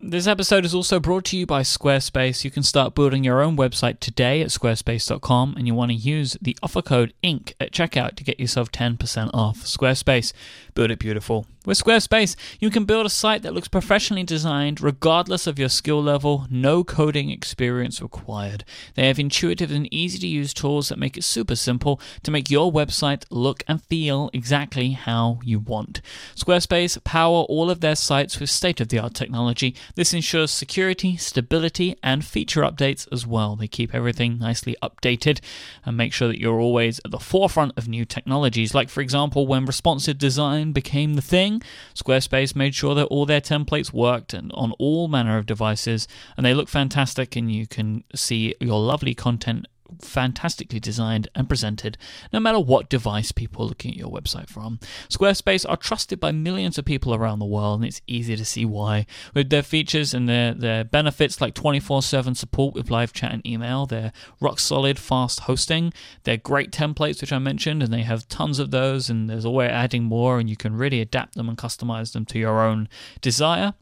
[0.00, 2.44] This episode is also brought to you by Squarespace.
[2.44, 6.36] You can start building your own website today at squarespace.com and you want to use
[6.40, 9.58] the offer code INK at checkout to get yourself 10% off.
[9.58, 10.32] Squarespace,
[10.74, 11.46] build it beautiful.
[11.68, 16.02] With Squarespace, you can build a site that looks professionally designed regardless of your skill
[16.02, 18.64] level, no coding experience required.
[18.94, 22.48] They have intuitive and easy to use tools that make it super simple to make
[22.48, 26.00] your website look and feel exactly how you want.
[26.34, 29.76] Squarespace power all of their sites with state of the art technology.
[29.94, 33.56] This ensures security, stability, and feature updates as well.
[33.56, 35.40] They keep everything nicely updated
[35.84, 38.74] and make sure that you're always at the forefront of new technologies.
[38.74, 41.57] Like, for example, when responsive design became the thing,
[41.94, 46.44] Squarespace made sure that all their templates worked and on all manner of devices, and
[46.44, 49.66] they look fantastic, and you can see your lovely content
[50.00, 51.96] fantastically designed and presented,
[52.32, 54.78] no matter what device people are looking at your website from.
[55.08, 58.64] Squarespace are trusted by millions of people around the world, and it's easy to see
[58.64, 59.06] why.
[59.34, 63.46] With their features and their, their benefits like 24 7 support with live chat and
[63.46, 65.92] email, their rock solid fast hosting,
[66.24, 69.70] their great templates, which I mentioned, and they have tons of those, and there's always
[69.70, 72.88] adding more, and you can really adapt them and customize them to your own
[73.20, 73.74] desire.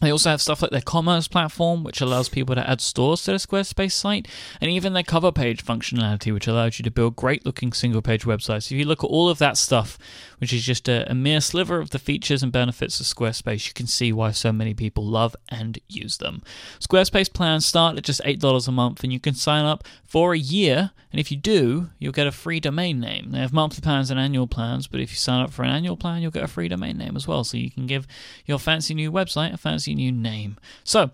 [0.00, 3.32] They also have stuff like their commerce platform, which allows people to add stores to
[3.32, 4.28] the Squarespace site,
[4.60, 8.24] and even their cover page functionality, which allows you to build great looking single page
[8.24, 8.70] websites.
[8.70, 9.96] If you look at all of that stuff,
[10.38, 13.72] which is just a, a, mere sliver of the features and benefits of Squarespace, you
[13.72, 16.42] can see why so many people love and use them.
[16.80, 20.38] Squarespace plans start at just $8 a month, and you can sign up for a
[20.38, 23.30] year, and if you do, you'll get a free domain name.
[23.30, 25.96] They have monthly plans and annual plans, but if you sign up for an annual
[25.96, 28.06] plan, you'll get a free domain name as well, so you can give
[28.44, 30.56] your fancy new website a fancy new name.
[30.84, 31.10] So,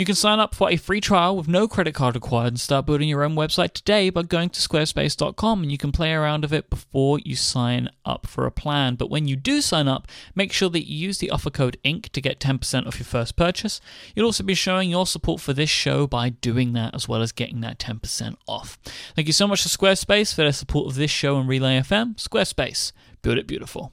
[0.00, 2.86] you can sign up for a free trial with no credit card required and start
[2.86, 6.54] building your own website today by going to squarespace.com and you can play around with
[6.54, 8.94] it before you sign up for a plan.
[8.94, 12.08] But when you do sign up, make sure that you use the offer code INK
[12.12, 13.78] to get 10% off your first purchase.
[14.14, 17.30] You'll also be showing your support for this show by doing that as well as
[17.30, 18.78] getting that 10% off.
[19.14, 22.16] Thank you so much to Squarespace for their support of this show and Relay FM.
[22.16, 23.92] Squarespace, build it beautiful.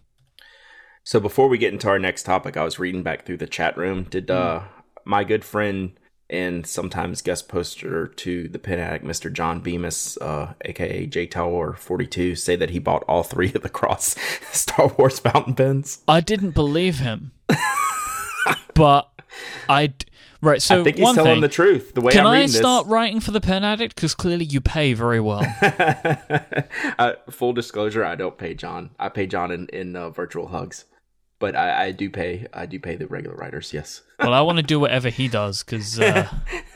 [1.03, 3.75] So before we get into our next topic, I was reading back through the chat
[3.77, 4.03] room.
[4.03, 4.61] Did uh,
[5.07, 5.93] my good friend
[6.29, 9.31] and sometimes guest poster to the Pen Addict, Mr.
[9.31, 13.69] John Bemis, uh, aka J Tower 42, say that he bought all three of the
[13.69, 14.15] Cross
[14.51, 16.01] Star Wars fountain pens?
[16.07, 17.31] I didn't believe him,
[18.73, 19.09] but
[19.69, 19.93] I.
[20.39, 21.95] Right, so I think he's telling thing, the truth.
[21.95, 22.91] The way can I start this...
[22.91, 23.95] writing for the Pen Addict?
[23.95, 25.41] Because clearly you pay very well.
[26.99, 28.91] uh, full disclosure: I don't pay John.
[28.99, 30.85] I pay John in in uh, virtual hugs
[31.39, 33.73] but I, I, do pay I do pay the regular writers.
[33.73, 34.01] Yes.
[34.19, 36.27] well, I want to do whatever he does because uh...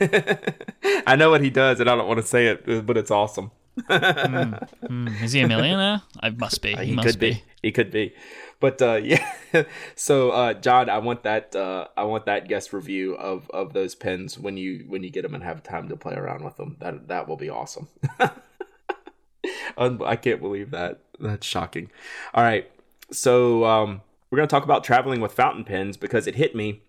[1.06, 3.50] I know what he does, and I don't want to say it, but it's awesome.
[3.78, 5.22] mm, mm.
[5.22, 6.02] Is he a millionaire?
[6.20, 6.74] I must be.
[6.74, 7.32] Uh, he, he must could be.
[7.32, 7.44] be.
[7.62, 8.14] He could be.
[8.62, 9.26] But uh, yeah,
[9.96, 13.96] so uh, John, I want that uh, I want that guest review of, of those
[13.96, 16.76] pens when you when you get them and have time to play around with them.
[16.78, 17.88] That that will be awesome.
[19.76, 21.00] I can't believe that.
[21.18, 21.90] That's shocking.
[22.34, 22.70] All right,
[23.10, 24.02] so um,
[24.32, 26.80] we're going to talk about traveling with fountain pens because it hit me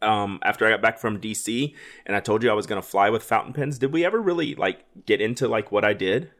[0.00, 1.74] um, after I got back from DC
[2.06, 3.80] and I told you I was going to fly with fountain pens.
[3.80, 6.30] Did we ever really like get into like what I did?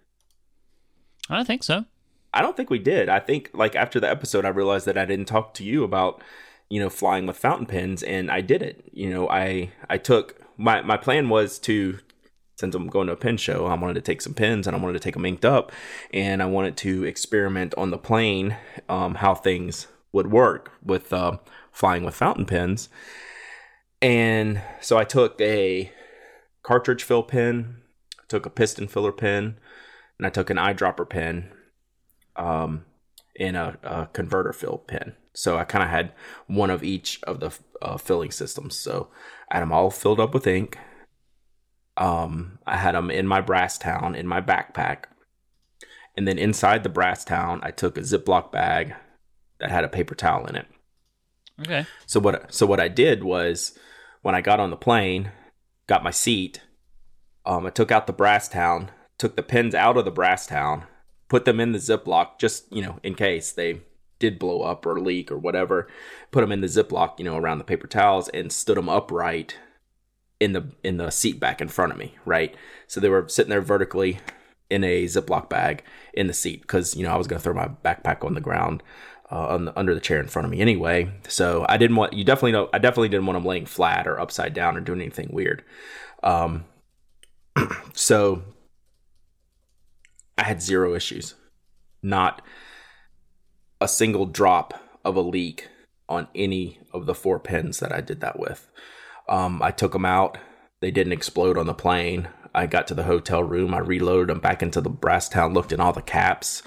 [1.29, 1.87] I don't think so.
[2.33, 3.09] I don't think we did.
[3.09, 6.23] I think like after the episode, I realized that I didn't talk to you about
[6.71, 8.89] you know flying with fountain pens, and I did it.
[8.93, 11.99] You know, I I took my my plan was to
[12.55, 14.79] since I'm going to a pen show, I wanted to take some pens and I
[14.79, 15.73] wanted to take them inked up,
[16.13, 18.57] and I wanted to experiment on the plane
[18.89, 21.37] um, how things would work with uh,
[21.71, 22.89] flying with fountain pens.
[24.01, 25.93] And so I took a
[26.63, 27.83] cartridge fill pen,
[28.27, 29.59] took a piston filler pen,
[30.19, 31.53] and I took an eyedropper pen
[32.35, 32.87] um,
[33.39, 35.15] and a, a converter fill pen.
[35.35, 36.13] So I kind of had
[36.47, 37.53] one of each of the
[37.83, 38.77] uh, filling systems.
[38.79, 39.09] So
[39.51, 40.79] I had them all filled up with ink.
[41.99, 45.05] Um, I had them in my Brasstown in my backpack,
[46.15, 48.95] and then inside the Brasstown, I took a Ziploc bag
[49.59, 50.67] that had a paper towel in it.
[51.61, 51.87] Okay.
[52.07, 53.79] So what so what I did was
[54.23, 55.33] when I got on the plane,
[55.87, 56.63] got my seat,
[57.45, 58.89] um, I took out the Brasstown,
[59.19, 60.85] took the pins out of the Brasstown,
[61.29, 63.81] put them in the Ziploc just you know in case they
[64.19, 65.89] did blow up or leak or whatever.
[66.31, 69.59] Put them in the Ziploc, you know, around the paper towels and stood them upright
[70.41, 72.55] in the in the seat back in front of me, right?
[72.87, 74.21] So they were sitting there vertically
[74.69, 77.55] in a Ziploc bag in the seat because you know I was going to throw
[77.55, 78.83] my backpack on the ground
[79.31, 81.11] uh, on the, under the chair in front of me anyway.
[81.29, 84.21] So I didn't want you definitely know I definitely didn't want them laying flat or
[84.21, 85.65] upside down or doing anything weird.
[86.23, 86.65] Um,
[87.95, 88.43] so
[90.39, 91.35] I had zero issues,
[92.03, 92.43] not
[93.81, 94.75] a single drop
[95.05, 95.69] of a leak
[96.09, 98.69] on any of the four pins that I did that with.
[99.29, 100.39] Um, I took them out.
[100.81, 102.29] They didn't explode on the plane.
[102.55, 103.75] I got to the hotel room.
[103.75, 106.63] I reloaded them back into the Brasstown, looked in all the caps,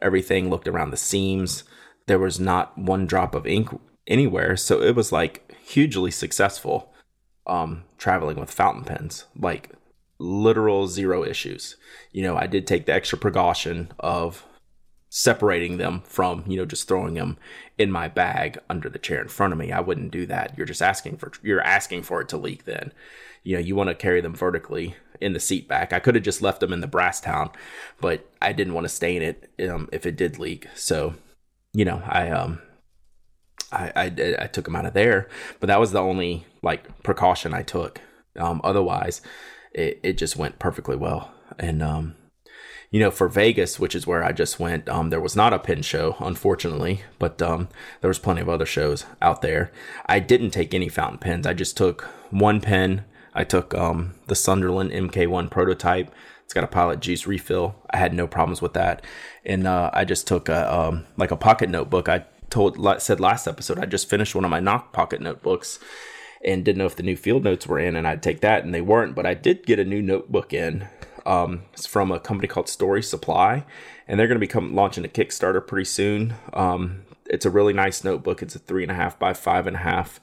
[0.00, 1.64] everything, looked around the seams.
[2.06, 3.68] There was not one drop of ink
[4.06, 4.56] anywhere.
[4.56, 6.92] So it was like hugely successful
[7.46, 9.70] um, traveling with fountain pens, like
[10.18, 11.76] literal zero issues.
[12.12, 14.44] You know, I did take the extra precaution of
[15.14, 17.36] separating them from you know just throwing them
[17.76, 20.64] in my bag under the chair in front of me i wouldn't do that you're
[20.64, 22.90] just asking for you're asking for it to leak then
[23.42, 26.24] you know you want to carry them vertically in the seat back i could have
[26.24, 27.52] just left them in the Brasstown
[28.00, 31.12] but i didn't want to stain it um, if it did leak so
[31.72, 32.60] you know i um
[33.70, 35.28] I, I i took them out of there
[35.60, 38.00] but that was the only like precaution i took
[38.38, 39.22] um otherwise
[39.72, 42.14] it, it just went perfectly well and um
[42.92, 45.58] you know, for Vegas, which is where I just went, um, there was not a
[45.58, 47.68] pin show, unfortunately, but um,
[48.02, 49.72] there was plenty of other shows out there.
[50.04, 51.46] I didn't take any fountain pens.
[51.46, 53.06] I just took one pen.
[53.34, 56.14] I took um, the Sunderland MK1 prototype.
[56.44, 57.76] It's got a pilot juice refill.
[57.90, 59.04] I had no problems with that,
[59.44, 62.08] and uh, I just took a um, like a pocket notebook.
[62.08, 65.78] I told said last episode I just finished one of my Nock pocket notebooks
[66.44, 68.74] and didn't know if the new field notes were in, and I'd take that, and
[68.74, 69.14] they weren't.
[69.14, 70.88] But I did get a new notebook in
[71.26, 73.64] um, it's from a company called Story Supply,
[74.08, 76.34] and they're going to be come launching a Kickstarter pretty soon.
[76.52, 78.42] Um, it's a really nice notebook.
[78.42, 80.20] It's a three and a half by five and a half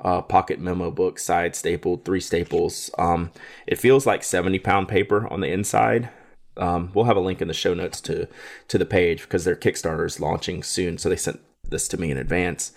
[0.00, 2.90] uh, pocket memo book, side stapled, three staples.
[2.98, 3.30] Um,
[3.66, 6.10] it feels like seventy pound paper on the inside.
[6.58, 8.28] Um, we'll have a link in the show notes to
[8.68, 10.98] to the page because their Kickstarter is launching soon.
[10.98, 12.72] So they sent this to me in advance.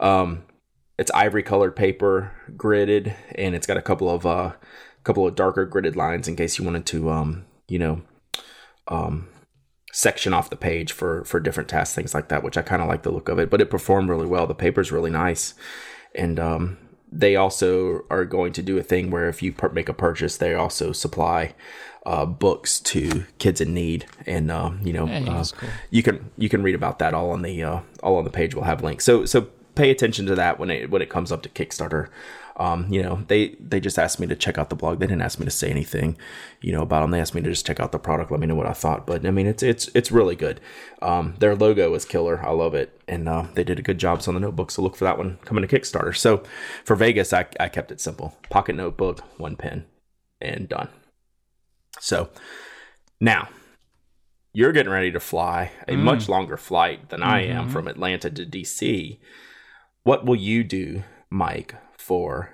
[0.00, 0.44] Um,
[0.98, 4.52] it's ivory colored paper, gridded, and it's got a couple of uh,
[5.04, 8.02] couple of darker gridded lines in case you wanted to, um, you know,
[8.88, 9.28] um,
[9.92, 12.42] section off the page for for different tasks, things like that.
[12.42, 14.46] Which I kind of like the look of it, but it performed really well.
[14.46, 15.54] The paper's really nice,
[16.14, 16.78] and um,
[17.10, 20.36] they also are going to do a thing where if you per- make a purchase,
[20.36, 21.54] they also supply
[22.06, 25.68] uh, books to kids in need, and uh, you know, Hey, uh, cool.
[25.90, 28.54] you can you can read about that all on the uh, all on the page.
[28.54, 29.04] We'll have links.
[29.04, 29.42] So so
[29.74, 32.08] pay attention to that when it when it comes up to Kickstarter.
[32.62, 35.00] Um, you know, they they just asked me to check out the blog.
[35.00, 36.16] They didn't ask me to say anything,
[36.60, 37.10] you know, about them.
[37.10, 39.04] They asked me to just check out the product, let me know what I thought.
[39.04, 40.60] But I mean, it's it's it's really good.
[41.00, 42.40] Um, their logo is killer.
[42.46, 44.70] I love it, and uh, they did a good job on the notebook.
[44.70, 46.16] So look for that one coming to Kickstarter.
[46.16, 46.44] So
[46.84, 49.86] for Vegas, I I kept it simple: pocket notebook, one pen,
[50.40, 50.88] and done.
[51.98, 52.30] So
[53.20, 53.48] now
[54.52, 58.46] you're getting ready to fly a much longer flight than I am from Atlanta to
[58.46, 59.18] DC.
[60.04, 62.52] What will you do, Mike, for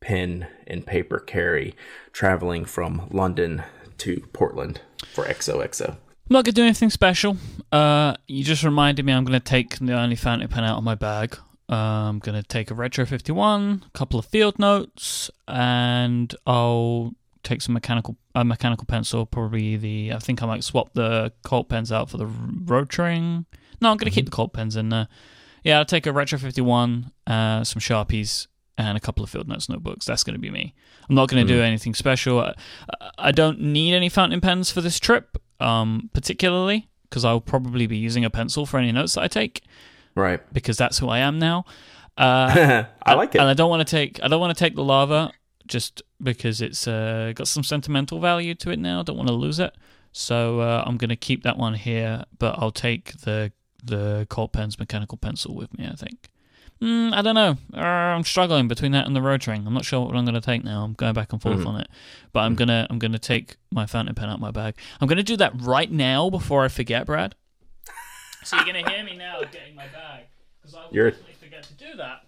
[0.00, 1.74] pen and paper carry
[2.12, 3.62] traveling from London
[3.98, 4.80] to Portland
[5.12, 5.90] for XOXO?
[5.90, 5.96] I'm
[6.28, 7.36] not gonna do anything special.
[7.70, 10.94] Uh, you just reminded me I'm gonna take the only fountain pen out of my
[10.94, 11.36] bag.
[11.68, 17.12] Uh, I'm gonna take a Retro 51, a couple of field notes, and I'll
[17.42, 19.24] take some mechanical a mechanical pencil.
[19.24, 23.44] Probably the I think I might swap the Cult Pens out for the Rotring.
[23.80, 25.08] No, I'm gonna keep the Cult Pens in there.
[25.62, 28.46] Yeah, I'll take a Retro 51, uh, some Sharpies,
[28.86, 30.06] and a couple of field notes notebooks.
[30.06, 30.74] That's going to be me.
[31.08, 32.40] I'm not going to do anything special.
[32.40, 32.54] I,
[33.18, 37.96] I don't need any fountain pens for this trip, um, particularly because I'll probably be
[37.96, 39.62] using a pencil for any notes that I take
[40.14, 40.40] Right.
[40.52, 41.64] because that's who I am now.
[42.16, 43.48] Uh, I like it, and.
[43.48, 45.32] I don't want to take I don't want to take the lava
[45.66, 49.00] just because it's uh, got some sentimental value to it now.
[49.00, 49.74] I don't want to lose it,
[50.12, 52.24] so uh, I'm going to keep that one here.
[52.38, 53.52] But I'll take the
[53.82, 55.88] the Cult Pens mechanical pencil with me.
[55.90, 56.28] I think.
[56.82, 57.58] Mm, I don't know.
[57.74, 59.66] Uh, I'm struggling between that and the Rotring.
[59.66, 60.82] I'm not sure what I'm going to take now.
[60.82, 61.66] I'm going back and forth Mhm.
[61.66, 61.88] on it,
[62.32, 64.76] but I'm gonna I'm gonna take my fountain pen out of my bag.
[65.00, 67.34] I'm gonna do that right now before I forget, Brad.
[68.44, 70.24] So you're gonna hear me now getting my bag
[70.58, 72.24] because I will You're- definitely forget to do that,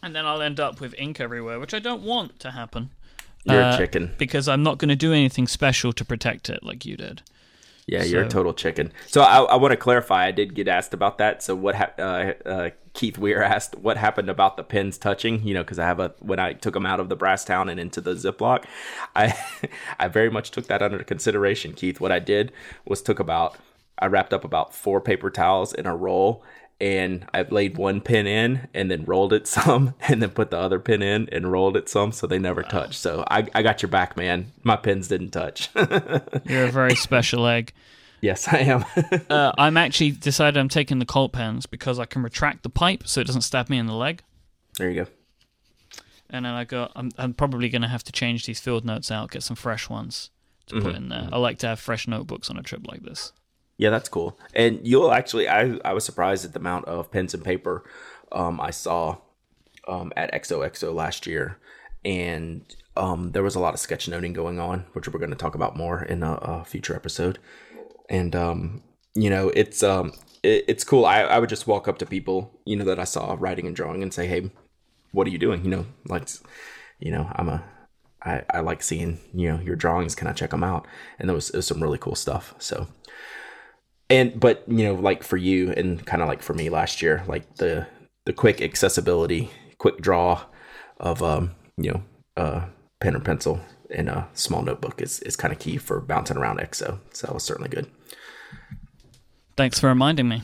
[0.00, 2.90] and then I'll end up with ink everywhere, which I don't want to happen.
[3.44, 4.14] You're Uh, a chicken.
[4.18, 7.22] because I'm not going to do anything special to protect it like you did.
[7.86, 8.92] Yeah, you're a total chicken.
[9.06, 10.26] So I, I want to clarify.
[10.26, 11.40] I did get asked about that.
[11.42, 11.76] So what?
[12.00, 15.46] uh, uh, Keith Weir asked what happened about the pins touching.
[15.46, 17.78] You know, because I have a when I took them out of the Brasstown and
[17.78, 18.64] into the Ziploc,
[19.14, 19.38] I
[20.00, 21.74] I very much took that under consideration.
[21.74, 22.52] Keith, what I did
[22.86, 23.56] was took about
[23.98, 26.42] I wrapped up about four paper towels in a roll.
[26.78, 30.58] And I laid one pin in and then rolled it some and then put the
[30.58, 32.96] other pin in and rolled it some so they never touched.
[33.00, 34.52] So I, I got your back, man.
[34.62, 35.70] My pins didn't touch.
[35.74, 37.72] You're a very special egg.
[38.20, 38.84] yes, I am.
[39.30, 43.08] Uh, I'm actually decided I'm taking the Cult Pens because I can retract the pipe
[43.08, 44.22] so it doesn't stab me in the leg.
[44.78, 45.10] there you go.
[46.28, 49.10] And then I got I'm, I'm probably going to have to change these field notes
[49.10, 50.30] out, get some fresh ones
[50.66, 51.28] to put in there.
[51.32, 53.32] I like to have fresh notebooks on a trip like this.
[53.78, 54.38] Yeah, that's cool.
[54.54, 57.84] And you'll actually, I, I was surprised at the amount of pens and paper
[58.32, 59.18] um, I saw
[59.86, 61.58] um, at XOXO last year.
[62.04, 62.64] And
[62.96, 65.76] um, there was a lot of sketchnoting going on, which we're going to talk about
[65.76, 67.38] more in a, a future episode.
[68.08, 68.82] And, um,
[69.14, 70.12] you know, it's um,
[70.42, 71.04] it, it's cool.
[71.04, 73.74] I, I would just walk up to people, you know, that I saw writing and
[73.74, 74.50] drawing and say, hey,
[75.12, 75.64] what are you doing?
[75.64, 76.28] You know, like,
[77.00, 77.64] you know, I'm a,
[78.22, 80.14] I, I like seeing, you know, your drawings.
[80.14, 80.86] Can I check them out?
[81.18, 82.54] And there was, was some really cool stuff.
[82.58, 82.86] So,
[84.10, 87.24] and but you know like for you and kind of like for me last year
[87.26, 87.86] like the
[88.24, 90.44] the quick accessibility quick draw
[90.98, 92.02] of um you know
[92.36, 92.66] uh
[93.00, 96.58] pen or pencil in a small notebook is is kind of key for bouncing around
[96.58, 96.98] exo.
[97.12, 97.86] So that was certainly good.
[99.56, 100.42] Thanks for reminding me.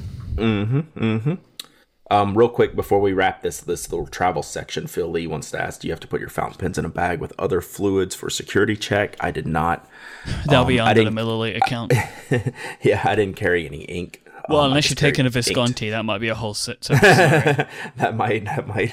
[2.12, 5.60] Um real quick before we wrap this this little travel section phil lee wants to
[5.60, 8.14] ask do you have to put your fountain pens in a bag with other fluids
[8.14, 9.88] for security check i did not
[10.46, 11.92] That'll be Um, I under the milliliter account.
[12.82, 16.18] yeah i didn't carry any ink Well, Um, unless you're taking a Visconti, that might
[16.20, 16.78] be a whole sit.
[16.84, 18.92] So that might that might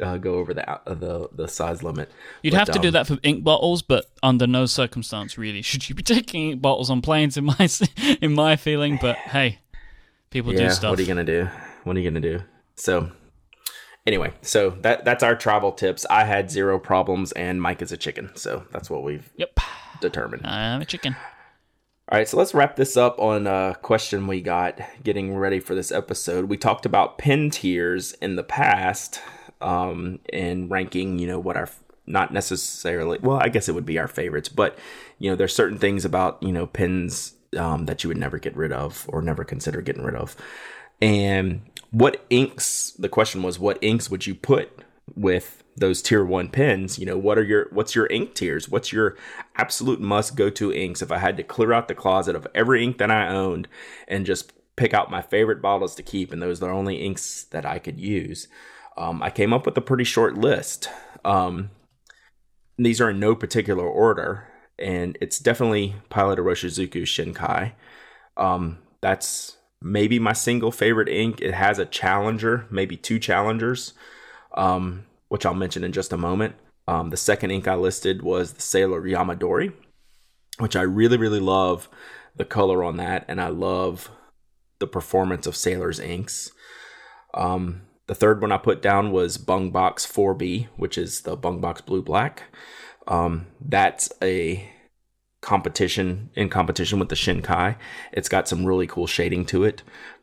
[0.00, 2.08] uh, go over the uh, the the size limit.
[2.42, 5.60] You'd But, have to do um, that for ink bottles, but under no circumstance really
[5.62, 7.36] should you be taking ink bottles on planes.
[7.36, 7.68] In my
[8.20, 9.58] in my feeling, but hey,
[10.30, 10.90] people Yeah, do stuff.
[10.90, 11.48] what are you gonna do?
[11.84, 12.40] What are you gonna do?
[12.76, 13.10] So,
[14.06, 16.04] anyway, so that that's our travel tips.
[16.10, 19.60] I had zero problems, and Mike is a chicken, so that's what we've Yep,
[20.00, 20.46] determined.
[20.46, 21.14] I'm a chicken.
[22.10, 25.74] All right, so let's wrap this up on a question we got getting ready for
[25.74, 26.50] this episode.
[26.50, 29.20] We talked about pin tiers in the past,
[29.62, 31.18] um, and ranking.
[31.18, 31.68] You know what our
[32.06, 33.18] not necessarily.
[33.22, 34.78] Well, I guess it would be our favorites, but
[35.18, 38.56] you know, there's certain things about you know pins um, that you would never get
[38.56, 40.36] rid of or never consider getting rid of.
[41.00, 41.62] And
[41.94, 42.90] what inks?
[42.98, 44.80] The question was, what inks would you put
[45.14, 46.98] with those tier one pens?
[46.98, 48.68] You know, what are your what's your ink tiers?
[48.68, 49.16] What's your
[49.54, 51.02] absolute must go to inks?
[51.02, 53.68] If I had to clear out the closet of every ink that I owned
[54.08, 57.44] and just pick out my favorite bottles to keep, and those are the only inks
[57.52, 58.48] that I could use,
[58.96, 60.88] um, I came up with a pretty short list.
[61.24, 61.70] Um,
[62.76, 64.48] these are in no particular order,
[64.80, 67.74] and it's definitely Pilot Iroshizuku Shinkai.
[68.36, 71.40] Um, that's maybe my single favorite ink.
[71.42, 73.92] It has a challenger, maybe two challengers,
[74.54, 76.56] um, which I'll mention in just a moment.
[76.88, 79.74] Um, the second ink I listed was the Sailor Yamadori,
[80.58, 81.88] which I really, really love
[82.34, 84.10] the color on that, and I love
[84.78, 86.50] the performance of Sailor's inks.
[87.34, 91.60] Um, the third one I put down was Bung Box 4B, which is the Bung
[91.60, 92.44] Box Blue Black.
[93.06, 94.70] Um, that's a
[95.44, 97.76] competition in competition with the Shinkai.
[98.12, 99.82] It's got some really cool shading to it.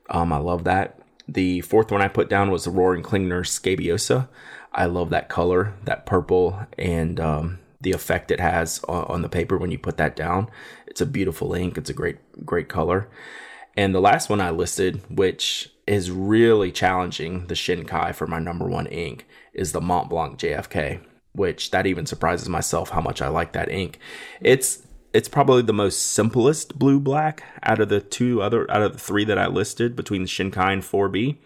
[0.09, 0.99] Um, I love that.
[1.27, 4.27] The fourth one I put down was the Rohrer & Klingner Scabiosa.
[4.73, 9.29] I love that color, that purple, and um, the effect it has on, on the
[9.29, 10.49] paper when you put that down.
[10.87, 11.77] It's a beautiful ink.
[11.77, 13.07] It's a great, great color.
[13.77, 18.67] And the last one I listed, which is really challenging the Shinkai for my number
[18.67, 21.01] one ink, is the Montblanc JFK,
[21.33, 23.99] which that even surprises myself how much I like that ink.
[24.41, 28.93] It's it's probably the most simplest blue black out of the two other out of
[28.93, 31.37] the three that I listed between the Shinkai and 4B.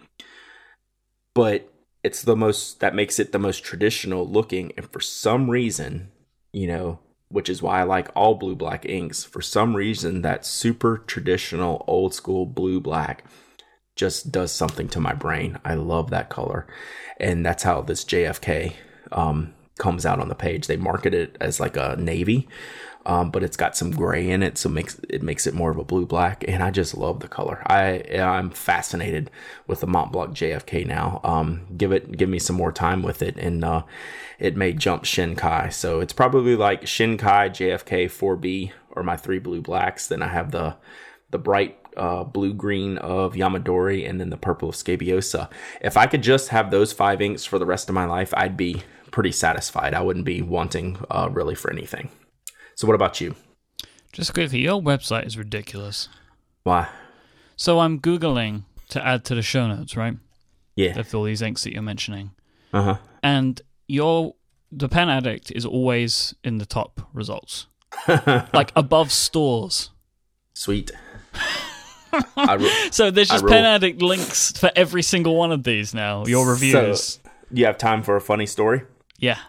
[1.33, 1.71] But
[2.03, 6.11] it's the most that makes it the most traditional looking and for some reason,
[6.53, 6.99] you know,
[7.29, 9.23] which is why I like all blue black inks.
[9.23, 13.25] For some reason, that super traditional old school blue black
[13.95, 15.57] just does something to my brain.
[15.65, 16.67] I love that color.
[17.19, 18.73] And that's how this JFK
[19.11, 20.67] um, comes out on the page.
[20.67, 22.47] They market it as like a navy.
[23.05, 25.77] Um, but it's got some gray in it, so makes it makes it more of
[25.77, 26.43] a blue black.
[26.47, 27.61] And I just love the color.
[27.67, 29.29] I I'm fascinated
[29.67, 31.21] with the Montblanc JFK now.
[31.23, 33.83] Um, give it give me some more time with it, and uh,
[34.39, 35.71] it may jump Shinkai.
[35.71, 40.07] So it's probably like Shinkai JFK 4B or my three blue blacks.
[40.07, 40.75] Then I have the
[41.31, 45.49] the bright uh, blue green of Yamadori and then the purple of Scabiosa.
[45.81, 48.57] If I could just have those five inks for the rest of my life, I'd
[48.57, 49.93] be pretty satisfied.
[49.93, 52.09] I wouldn't be wanting uh, really for anything.
[52.75, 53.35] So, what about you?
[54.11, 56.07] Just quickly, your website is ridiculous.
[56.63, 56.87] Why?
[57.57, 60.15] So I'm googling to add to the show notes, right?
[60.75, 60.97] Yeah.
[60.99, 62.31] Of all these inks that you're mentioning,
[62.73, 62.97] Uh huh.
[63.23, 64.35] and your
[64.71, 67.67] the Pen Addict is always in the top results,
[68.07, 69.91] like above stores.
[70.53, 70.91] Sweet.
[72.13, 73.45] Ru- So there's just.
[73.47, 76.25] Pen Addict links for every single one of these now.
[76.25, 78.81] Your reviews, So, you have time for a funny story?
[79.17, 79.39] yeah.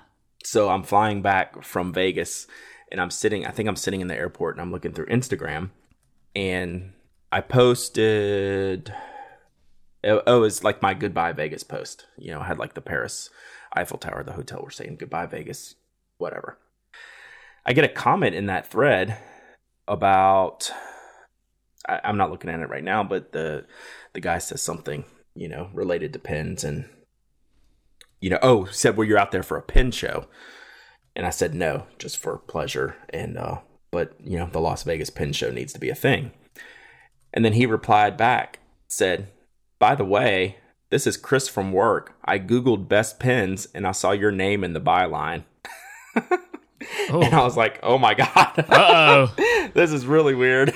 [0.45, 2.47] So I'm flying back from Vegas
[2.91, 5.70] and I'm sitting, I think I'm sitting in the airport and I'm looking through Instagram
[6.34, 6.93] and
[7.32, 8.93] I posted,
[10.05, 12.07] oh, it's like my goodbye Vegas post.
[12.16, 13.30] You know, I had like the Paris
[13.74, 15.74] Eiffel Tower, the hotel we're saying goodbye Vegas,
[16.18, 16.59] whatever.
[17.64, 19.18] I get a comment in that thread
[19.89, 20.70] about,
[21.89, 23.66] I, I'm not looking at it right now, but the,
[24.12, 26.89] the guy says something, you know, related to pins and
[28.20, 30.26] you know, oh, said, well, you're out there for a pin show.
[31.16, 32.94] And I said, no, just for pleasure.
[33.08, 33.60] And, uh,
[33.90, 36.30] but, you know, the Las Vegas pin show needs to be a thing.
[37.32, 39.28] And then he replied back, said,
[39.78, 40.58] by the way,
[40.90, 42.14] this is Chris from work.
[42.24, 45.44] I Googled best pins and I saw your name in the byline.
[46.14, 46.22] Oh,
[47.22, 50.74] And I was like, oh my God, uh oh, this is really weird.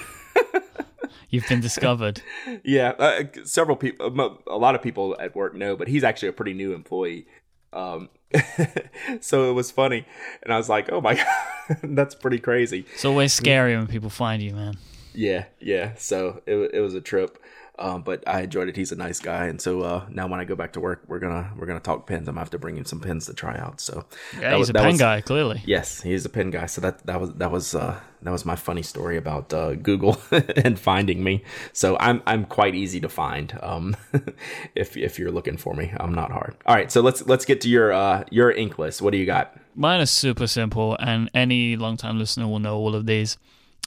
[1.31, 2.23] you've been discovered.
[2.65, 6.33] yeah, uh, several people, a lot of people at work know, but he's actually a
[6.33, 7.27] pretty new employee.
[7.73, 8.09] Um,
[9.21, 10.05] so it was funny,
[10.43, 11.15] and I was like, "Oh my
[11.69, 14.75] god, that's pretty crazy." It's always scary when people find you, man.
[15.15, 15.95] Yeah, yeah.
[15.97, 17.39] So it it was a trip,
[17.81, 18.77] um, but I enjoyed it.
[18.77, 21.19] He's a nice guy, and so uh, now when I go back to work, we're
[21.19, 22.29] gonna we're gonna talk pins.
[22.29, 23.81] I'm gonna have to bring him some pins to try out.
[23.81, 24.05] So
[24.35, 25.63] Yeah, that he's was- a pen was- guy, clearly.
[25.65, 26.67] Yes, he's a pin guy.
[26.67, 30.21] So that that was that was uh, that was my funny story about uh, Google
[30.65, 31.43] and finding me.
[31.73, 33.59] So I'm I'm quite easy to find.
[33.63, 33.97] Um,
[34.75, 36.57] if if you're looking for me, I'm not hard.
[36.67, 39.01] All right, so let's let's get to your uh your ink list.
[39.03, 39.57] What do you got?
[39.75, 43.39] Mine is super simple, and any long-time listener will know all of these.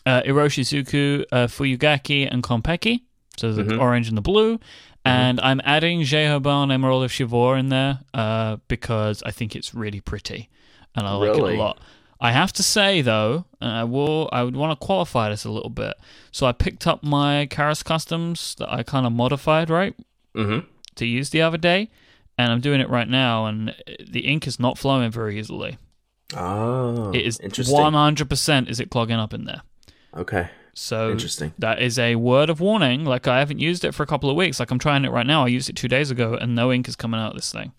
[0.05, 3.01] Uh, Iroshizuku, uh, Fuyugaki, and Konpeki.
[3.37, 3.79] So the Mhm.
[3.79, 4.59] orange and the blue.
[5.05, 6.25] And I'm adding J.
[6.27, 10.49] Herbin Emerald of Chivor in there uh, because I think it's really pretty,
[10.95, 11.79] and I like it a lot.
[12.21, 15.49] I have to say though, and I will, I would want to qualify this a
[15.51, 15.95] little bit.
[16.31, 19.93] So I picked up my Karas Customs that I kind of modified, right?
[20.35, 20.65] Mm-hmm.
[20.95, 21.89] to use the other day,
[22.37, 25.77] and I'm doing it right now, and the ink is not flowing very easily.
[26.35, 27.75] Oh, It is interesting.
[27.77, 29.61] 100% is it clogging up in there.
[30.15, 31.53] Okay, So interesting.
[31.59, 33.05] that is a word of warning.
[33.05, 34.59] Like I haven't used it for a couple of weeks.
[34.59, 35.43] Like I'm trying it right now.
[35.45, 37.71] I used it two days ago, and no ink is coming out of this thing.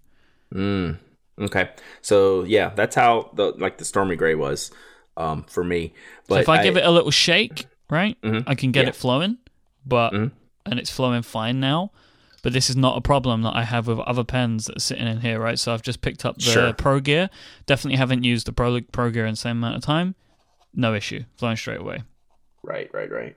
[0.55, 0.99] Mm.
[1.41, 1.71] Okay,
[2.01, 4.71] so yeah, that's how the like the stormy gray was
[5.17, 5.93] um for me.
[6.29, 8.45] But so if I, give it a little shake, right, Mhm.
[8.47, 8.91] I can get Yeah.
[8.91, 9.39] it flowing,
[9.85, 10.31] but Mhm.
[10.67, 11.91] and it's flowing fine now.
[12.45, 15.07] But this is not a problem that I have with other pens that are sitting
[15.09, 15.59] in here, right?
[15.59, 16.73] So I've just picked up the Sure.
[16.75, 17.31] Pro Gear.
[17.67, 20.15] Definitely haven't used the Pro Pro Gear in the same amount of time.
[20.75, 22.03] No issue, flowing straight away.
[22.65, 23.37] Right, right, right.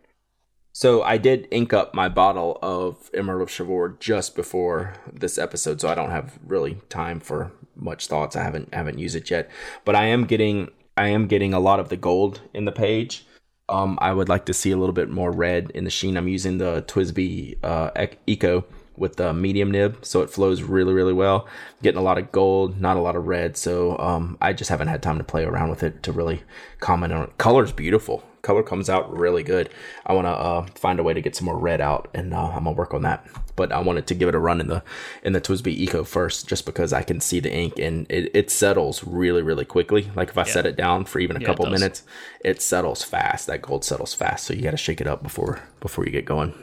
[0.71, 5.81] So I did ink up my bottle of Emerald of Chivor just before this episode,
[5.81, 8.35] so I don't have really time for much thoughts.
[8.35, 9.49] I haven't haven't used it yet,
[9.85, 13.25] but I am getting I am getting a lot of the gold in the page.
[13.69, 16.15] Um, I would like to see a little bit more red in the sheen.
[16.15, 18.65] I'm using the TWSBI uh, Eco
[18.97, 21.47] with the medium nib, so it flows really, really well.
[21.83, 23.55] Getting a lot of gold, not a lot of red.
[23.57, 26.43] So um, I just haven't had time to play around with it to really
[26.79, 27.37] comment on it.
[27.37, 28.23] Color's beautiful.
[28.41, 29.69] Color comes out really good.
[30.05, 32.47] I want to uh, find a way to get some more red out, and uh,
[32.51, 33.27] I'm gonna work on that.
[33.57, 34.83] But I wanted to give it a run in the
[35.21, 38.51] in the TWSBI Eco first, just because I can see the ink and it, it
[38.51, 40.09] settles really, really quickly.
[40.15, 41.73] Like if I set it down for even a Yeah, couple does.
[41.73, 42.03] minutes,
[42.39, 43.47] it settles fast.
[43.47, 46.23] That gold settles fast, so you got to shake it up before before you get
[46.25, 46.53] going.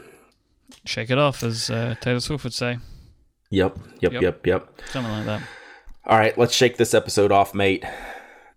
[0.85, 2.78] Shake it off, as uh, Taylor Swift would say,
[3.51, 4.22] Yep, yep, Yep.
[4.22, 4.80] yep, yep.
[4.91, 5.43] something like that.
[6.07, 7.85] All right, let's shake this episode off, mate.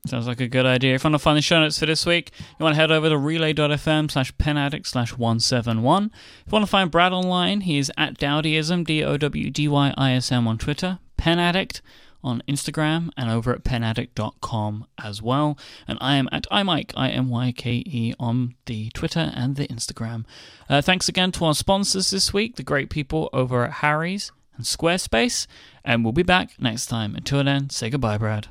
[0.06, 0.96] Sounds like a good idea.
[0.96, 2.92] If you want to find the show notes for this week, you want to head
[2.92, 6.06] over to relay.fm slash penaddict slash 171.
[6.06, 6.12] If
[6.48, 9.94] you want to find Brad online, he is at Dowdyism, D O W D Y
[9.98, 11.82] I S M on Twitter, Penaddict
[12.28, 15.58] on Instagram, and over at penaddict.com as well.
[15.88, 19.68] And I am at imyke, I M Y K E, on the Twitter and the
[19.68, 20.26] Instagram.
[20.70, 24.66] Uh, thanks again to our sponsors this week, the great people over at Harry's and
[24.66, 25.48] Squarespace.
[25.84, 27.16] And we'll be back next time.
[27.16, 28.48] Until then, say goodbye, Brad.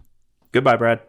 [0.53, 1.01] Goodbye, Brad.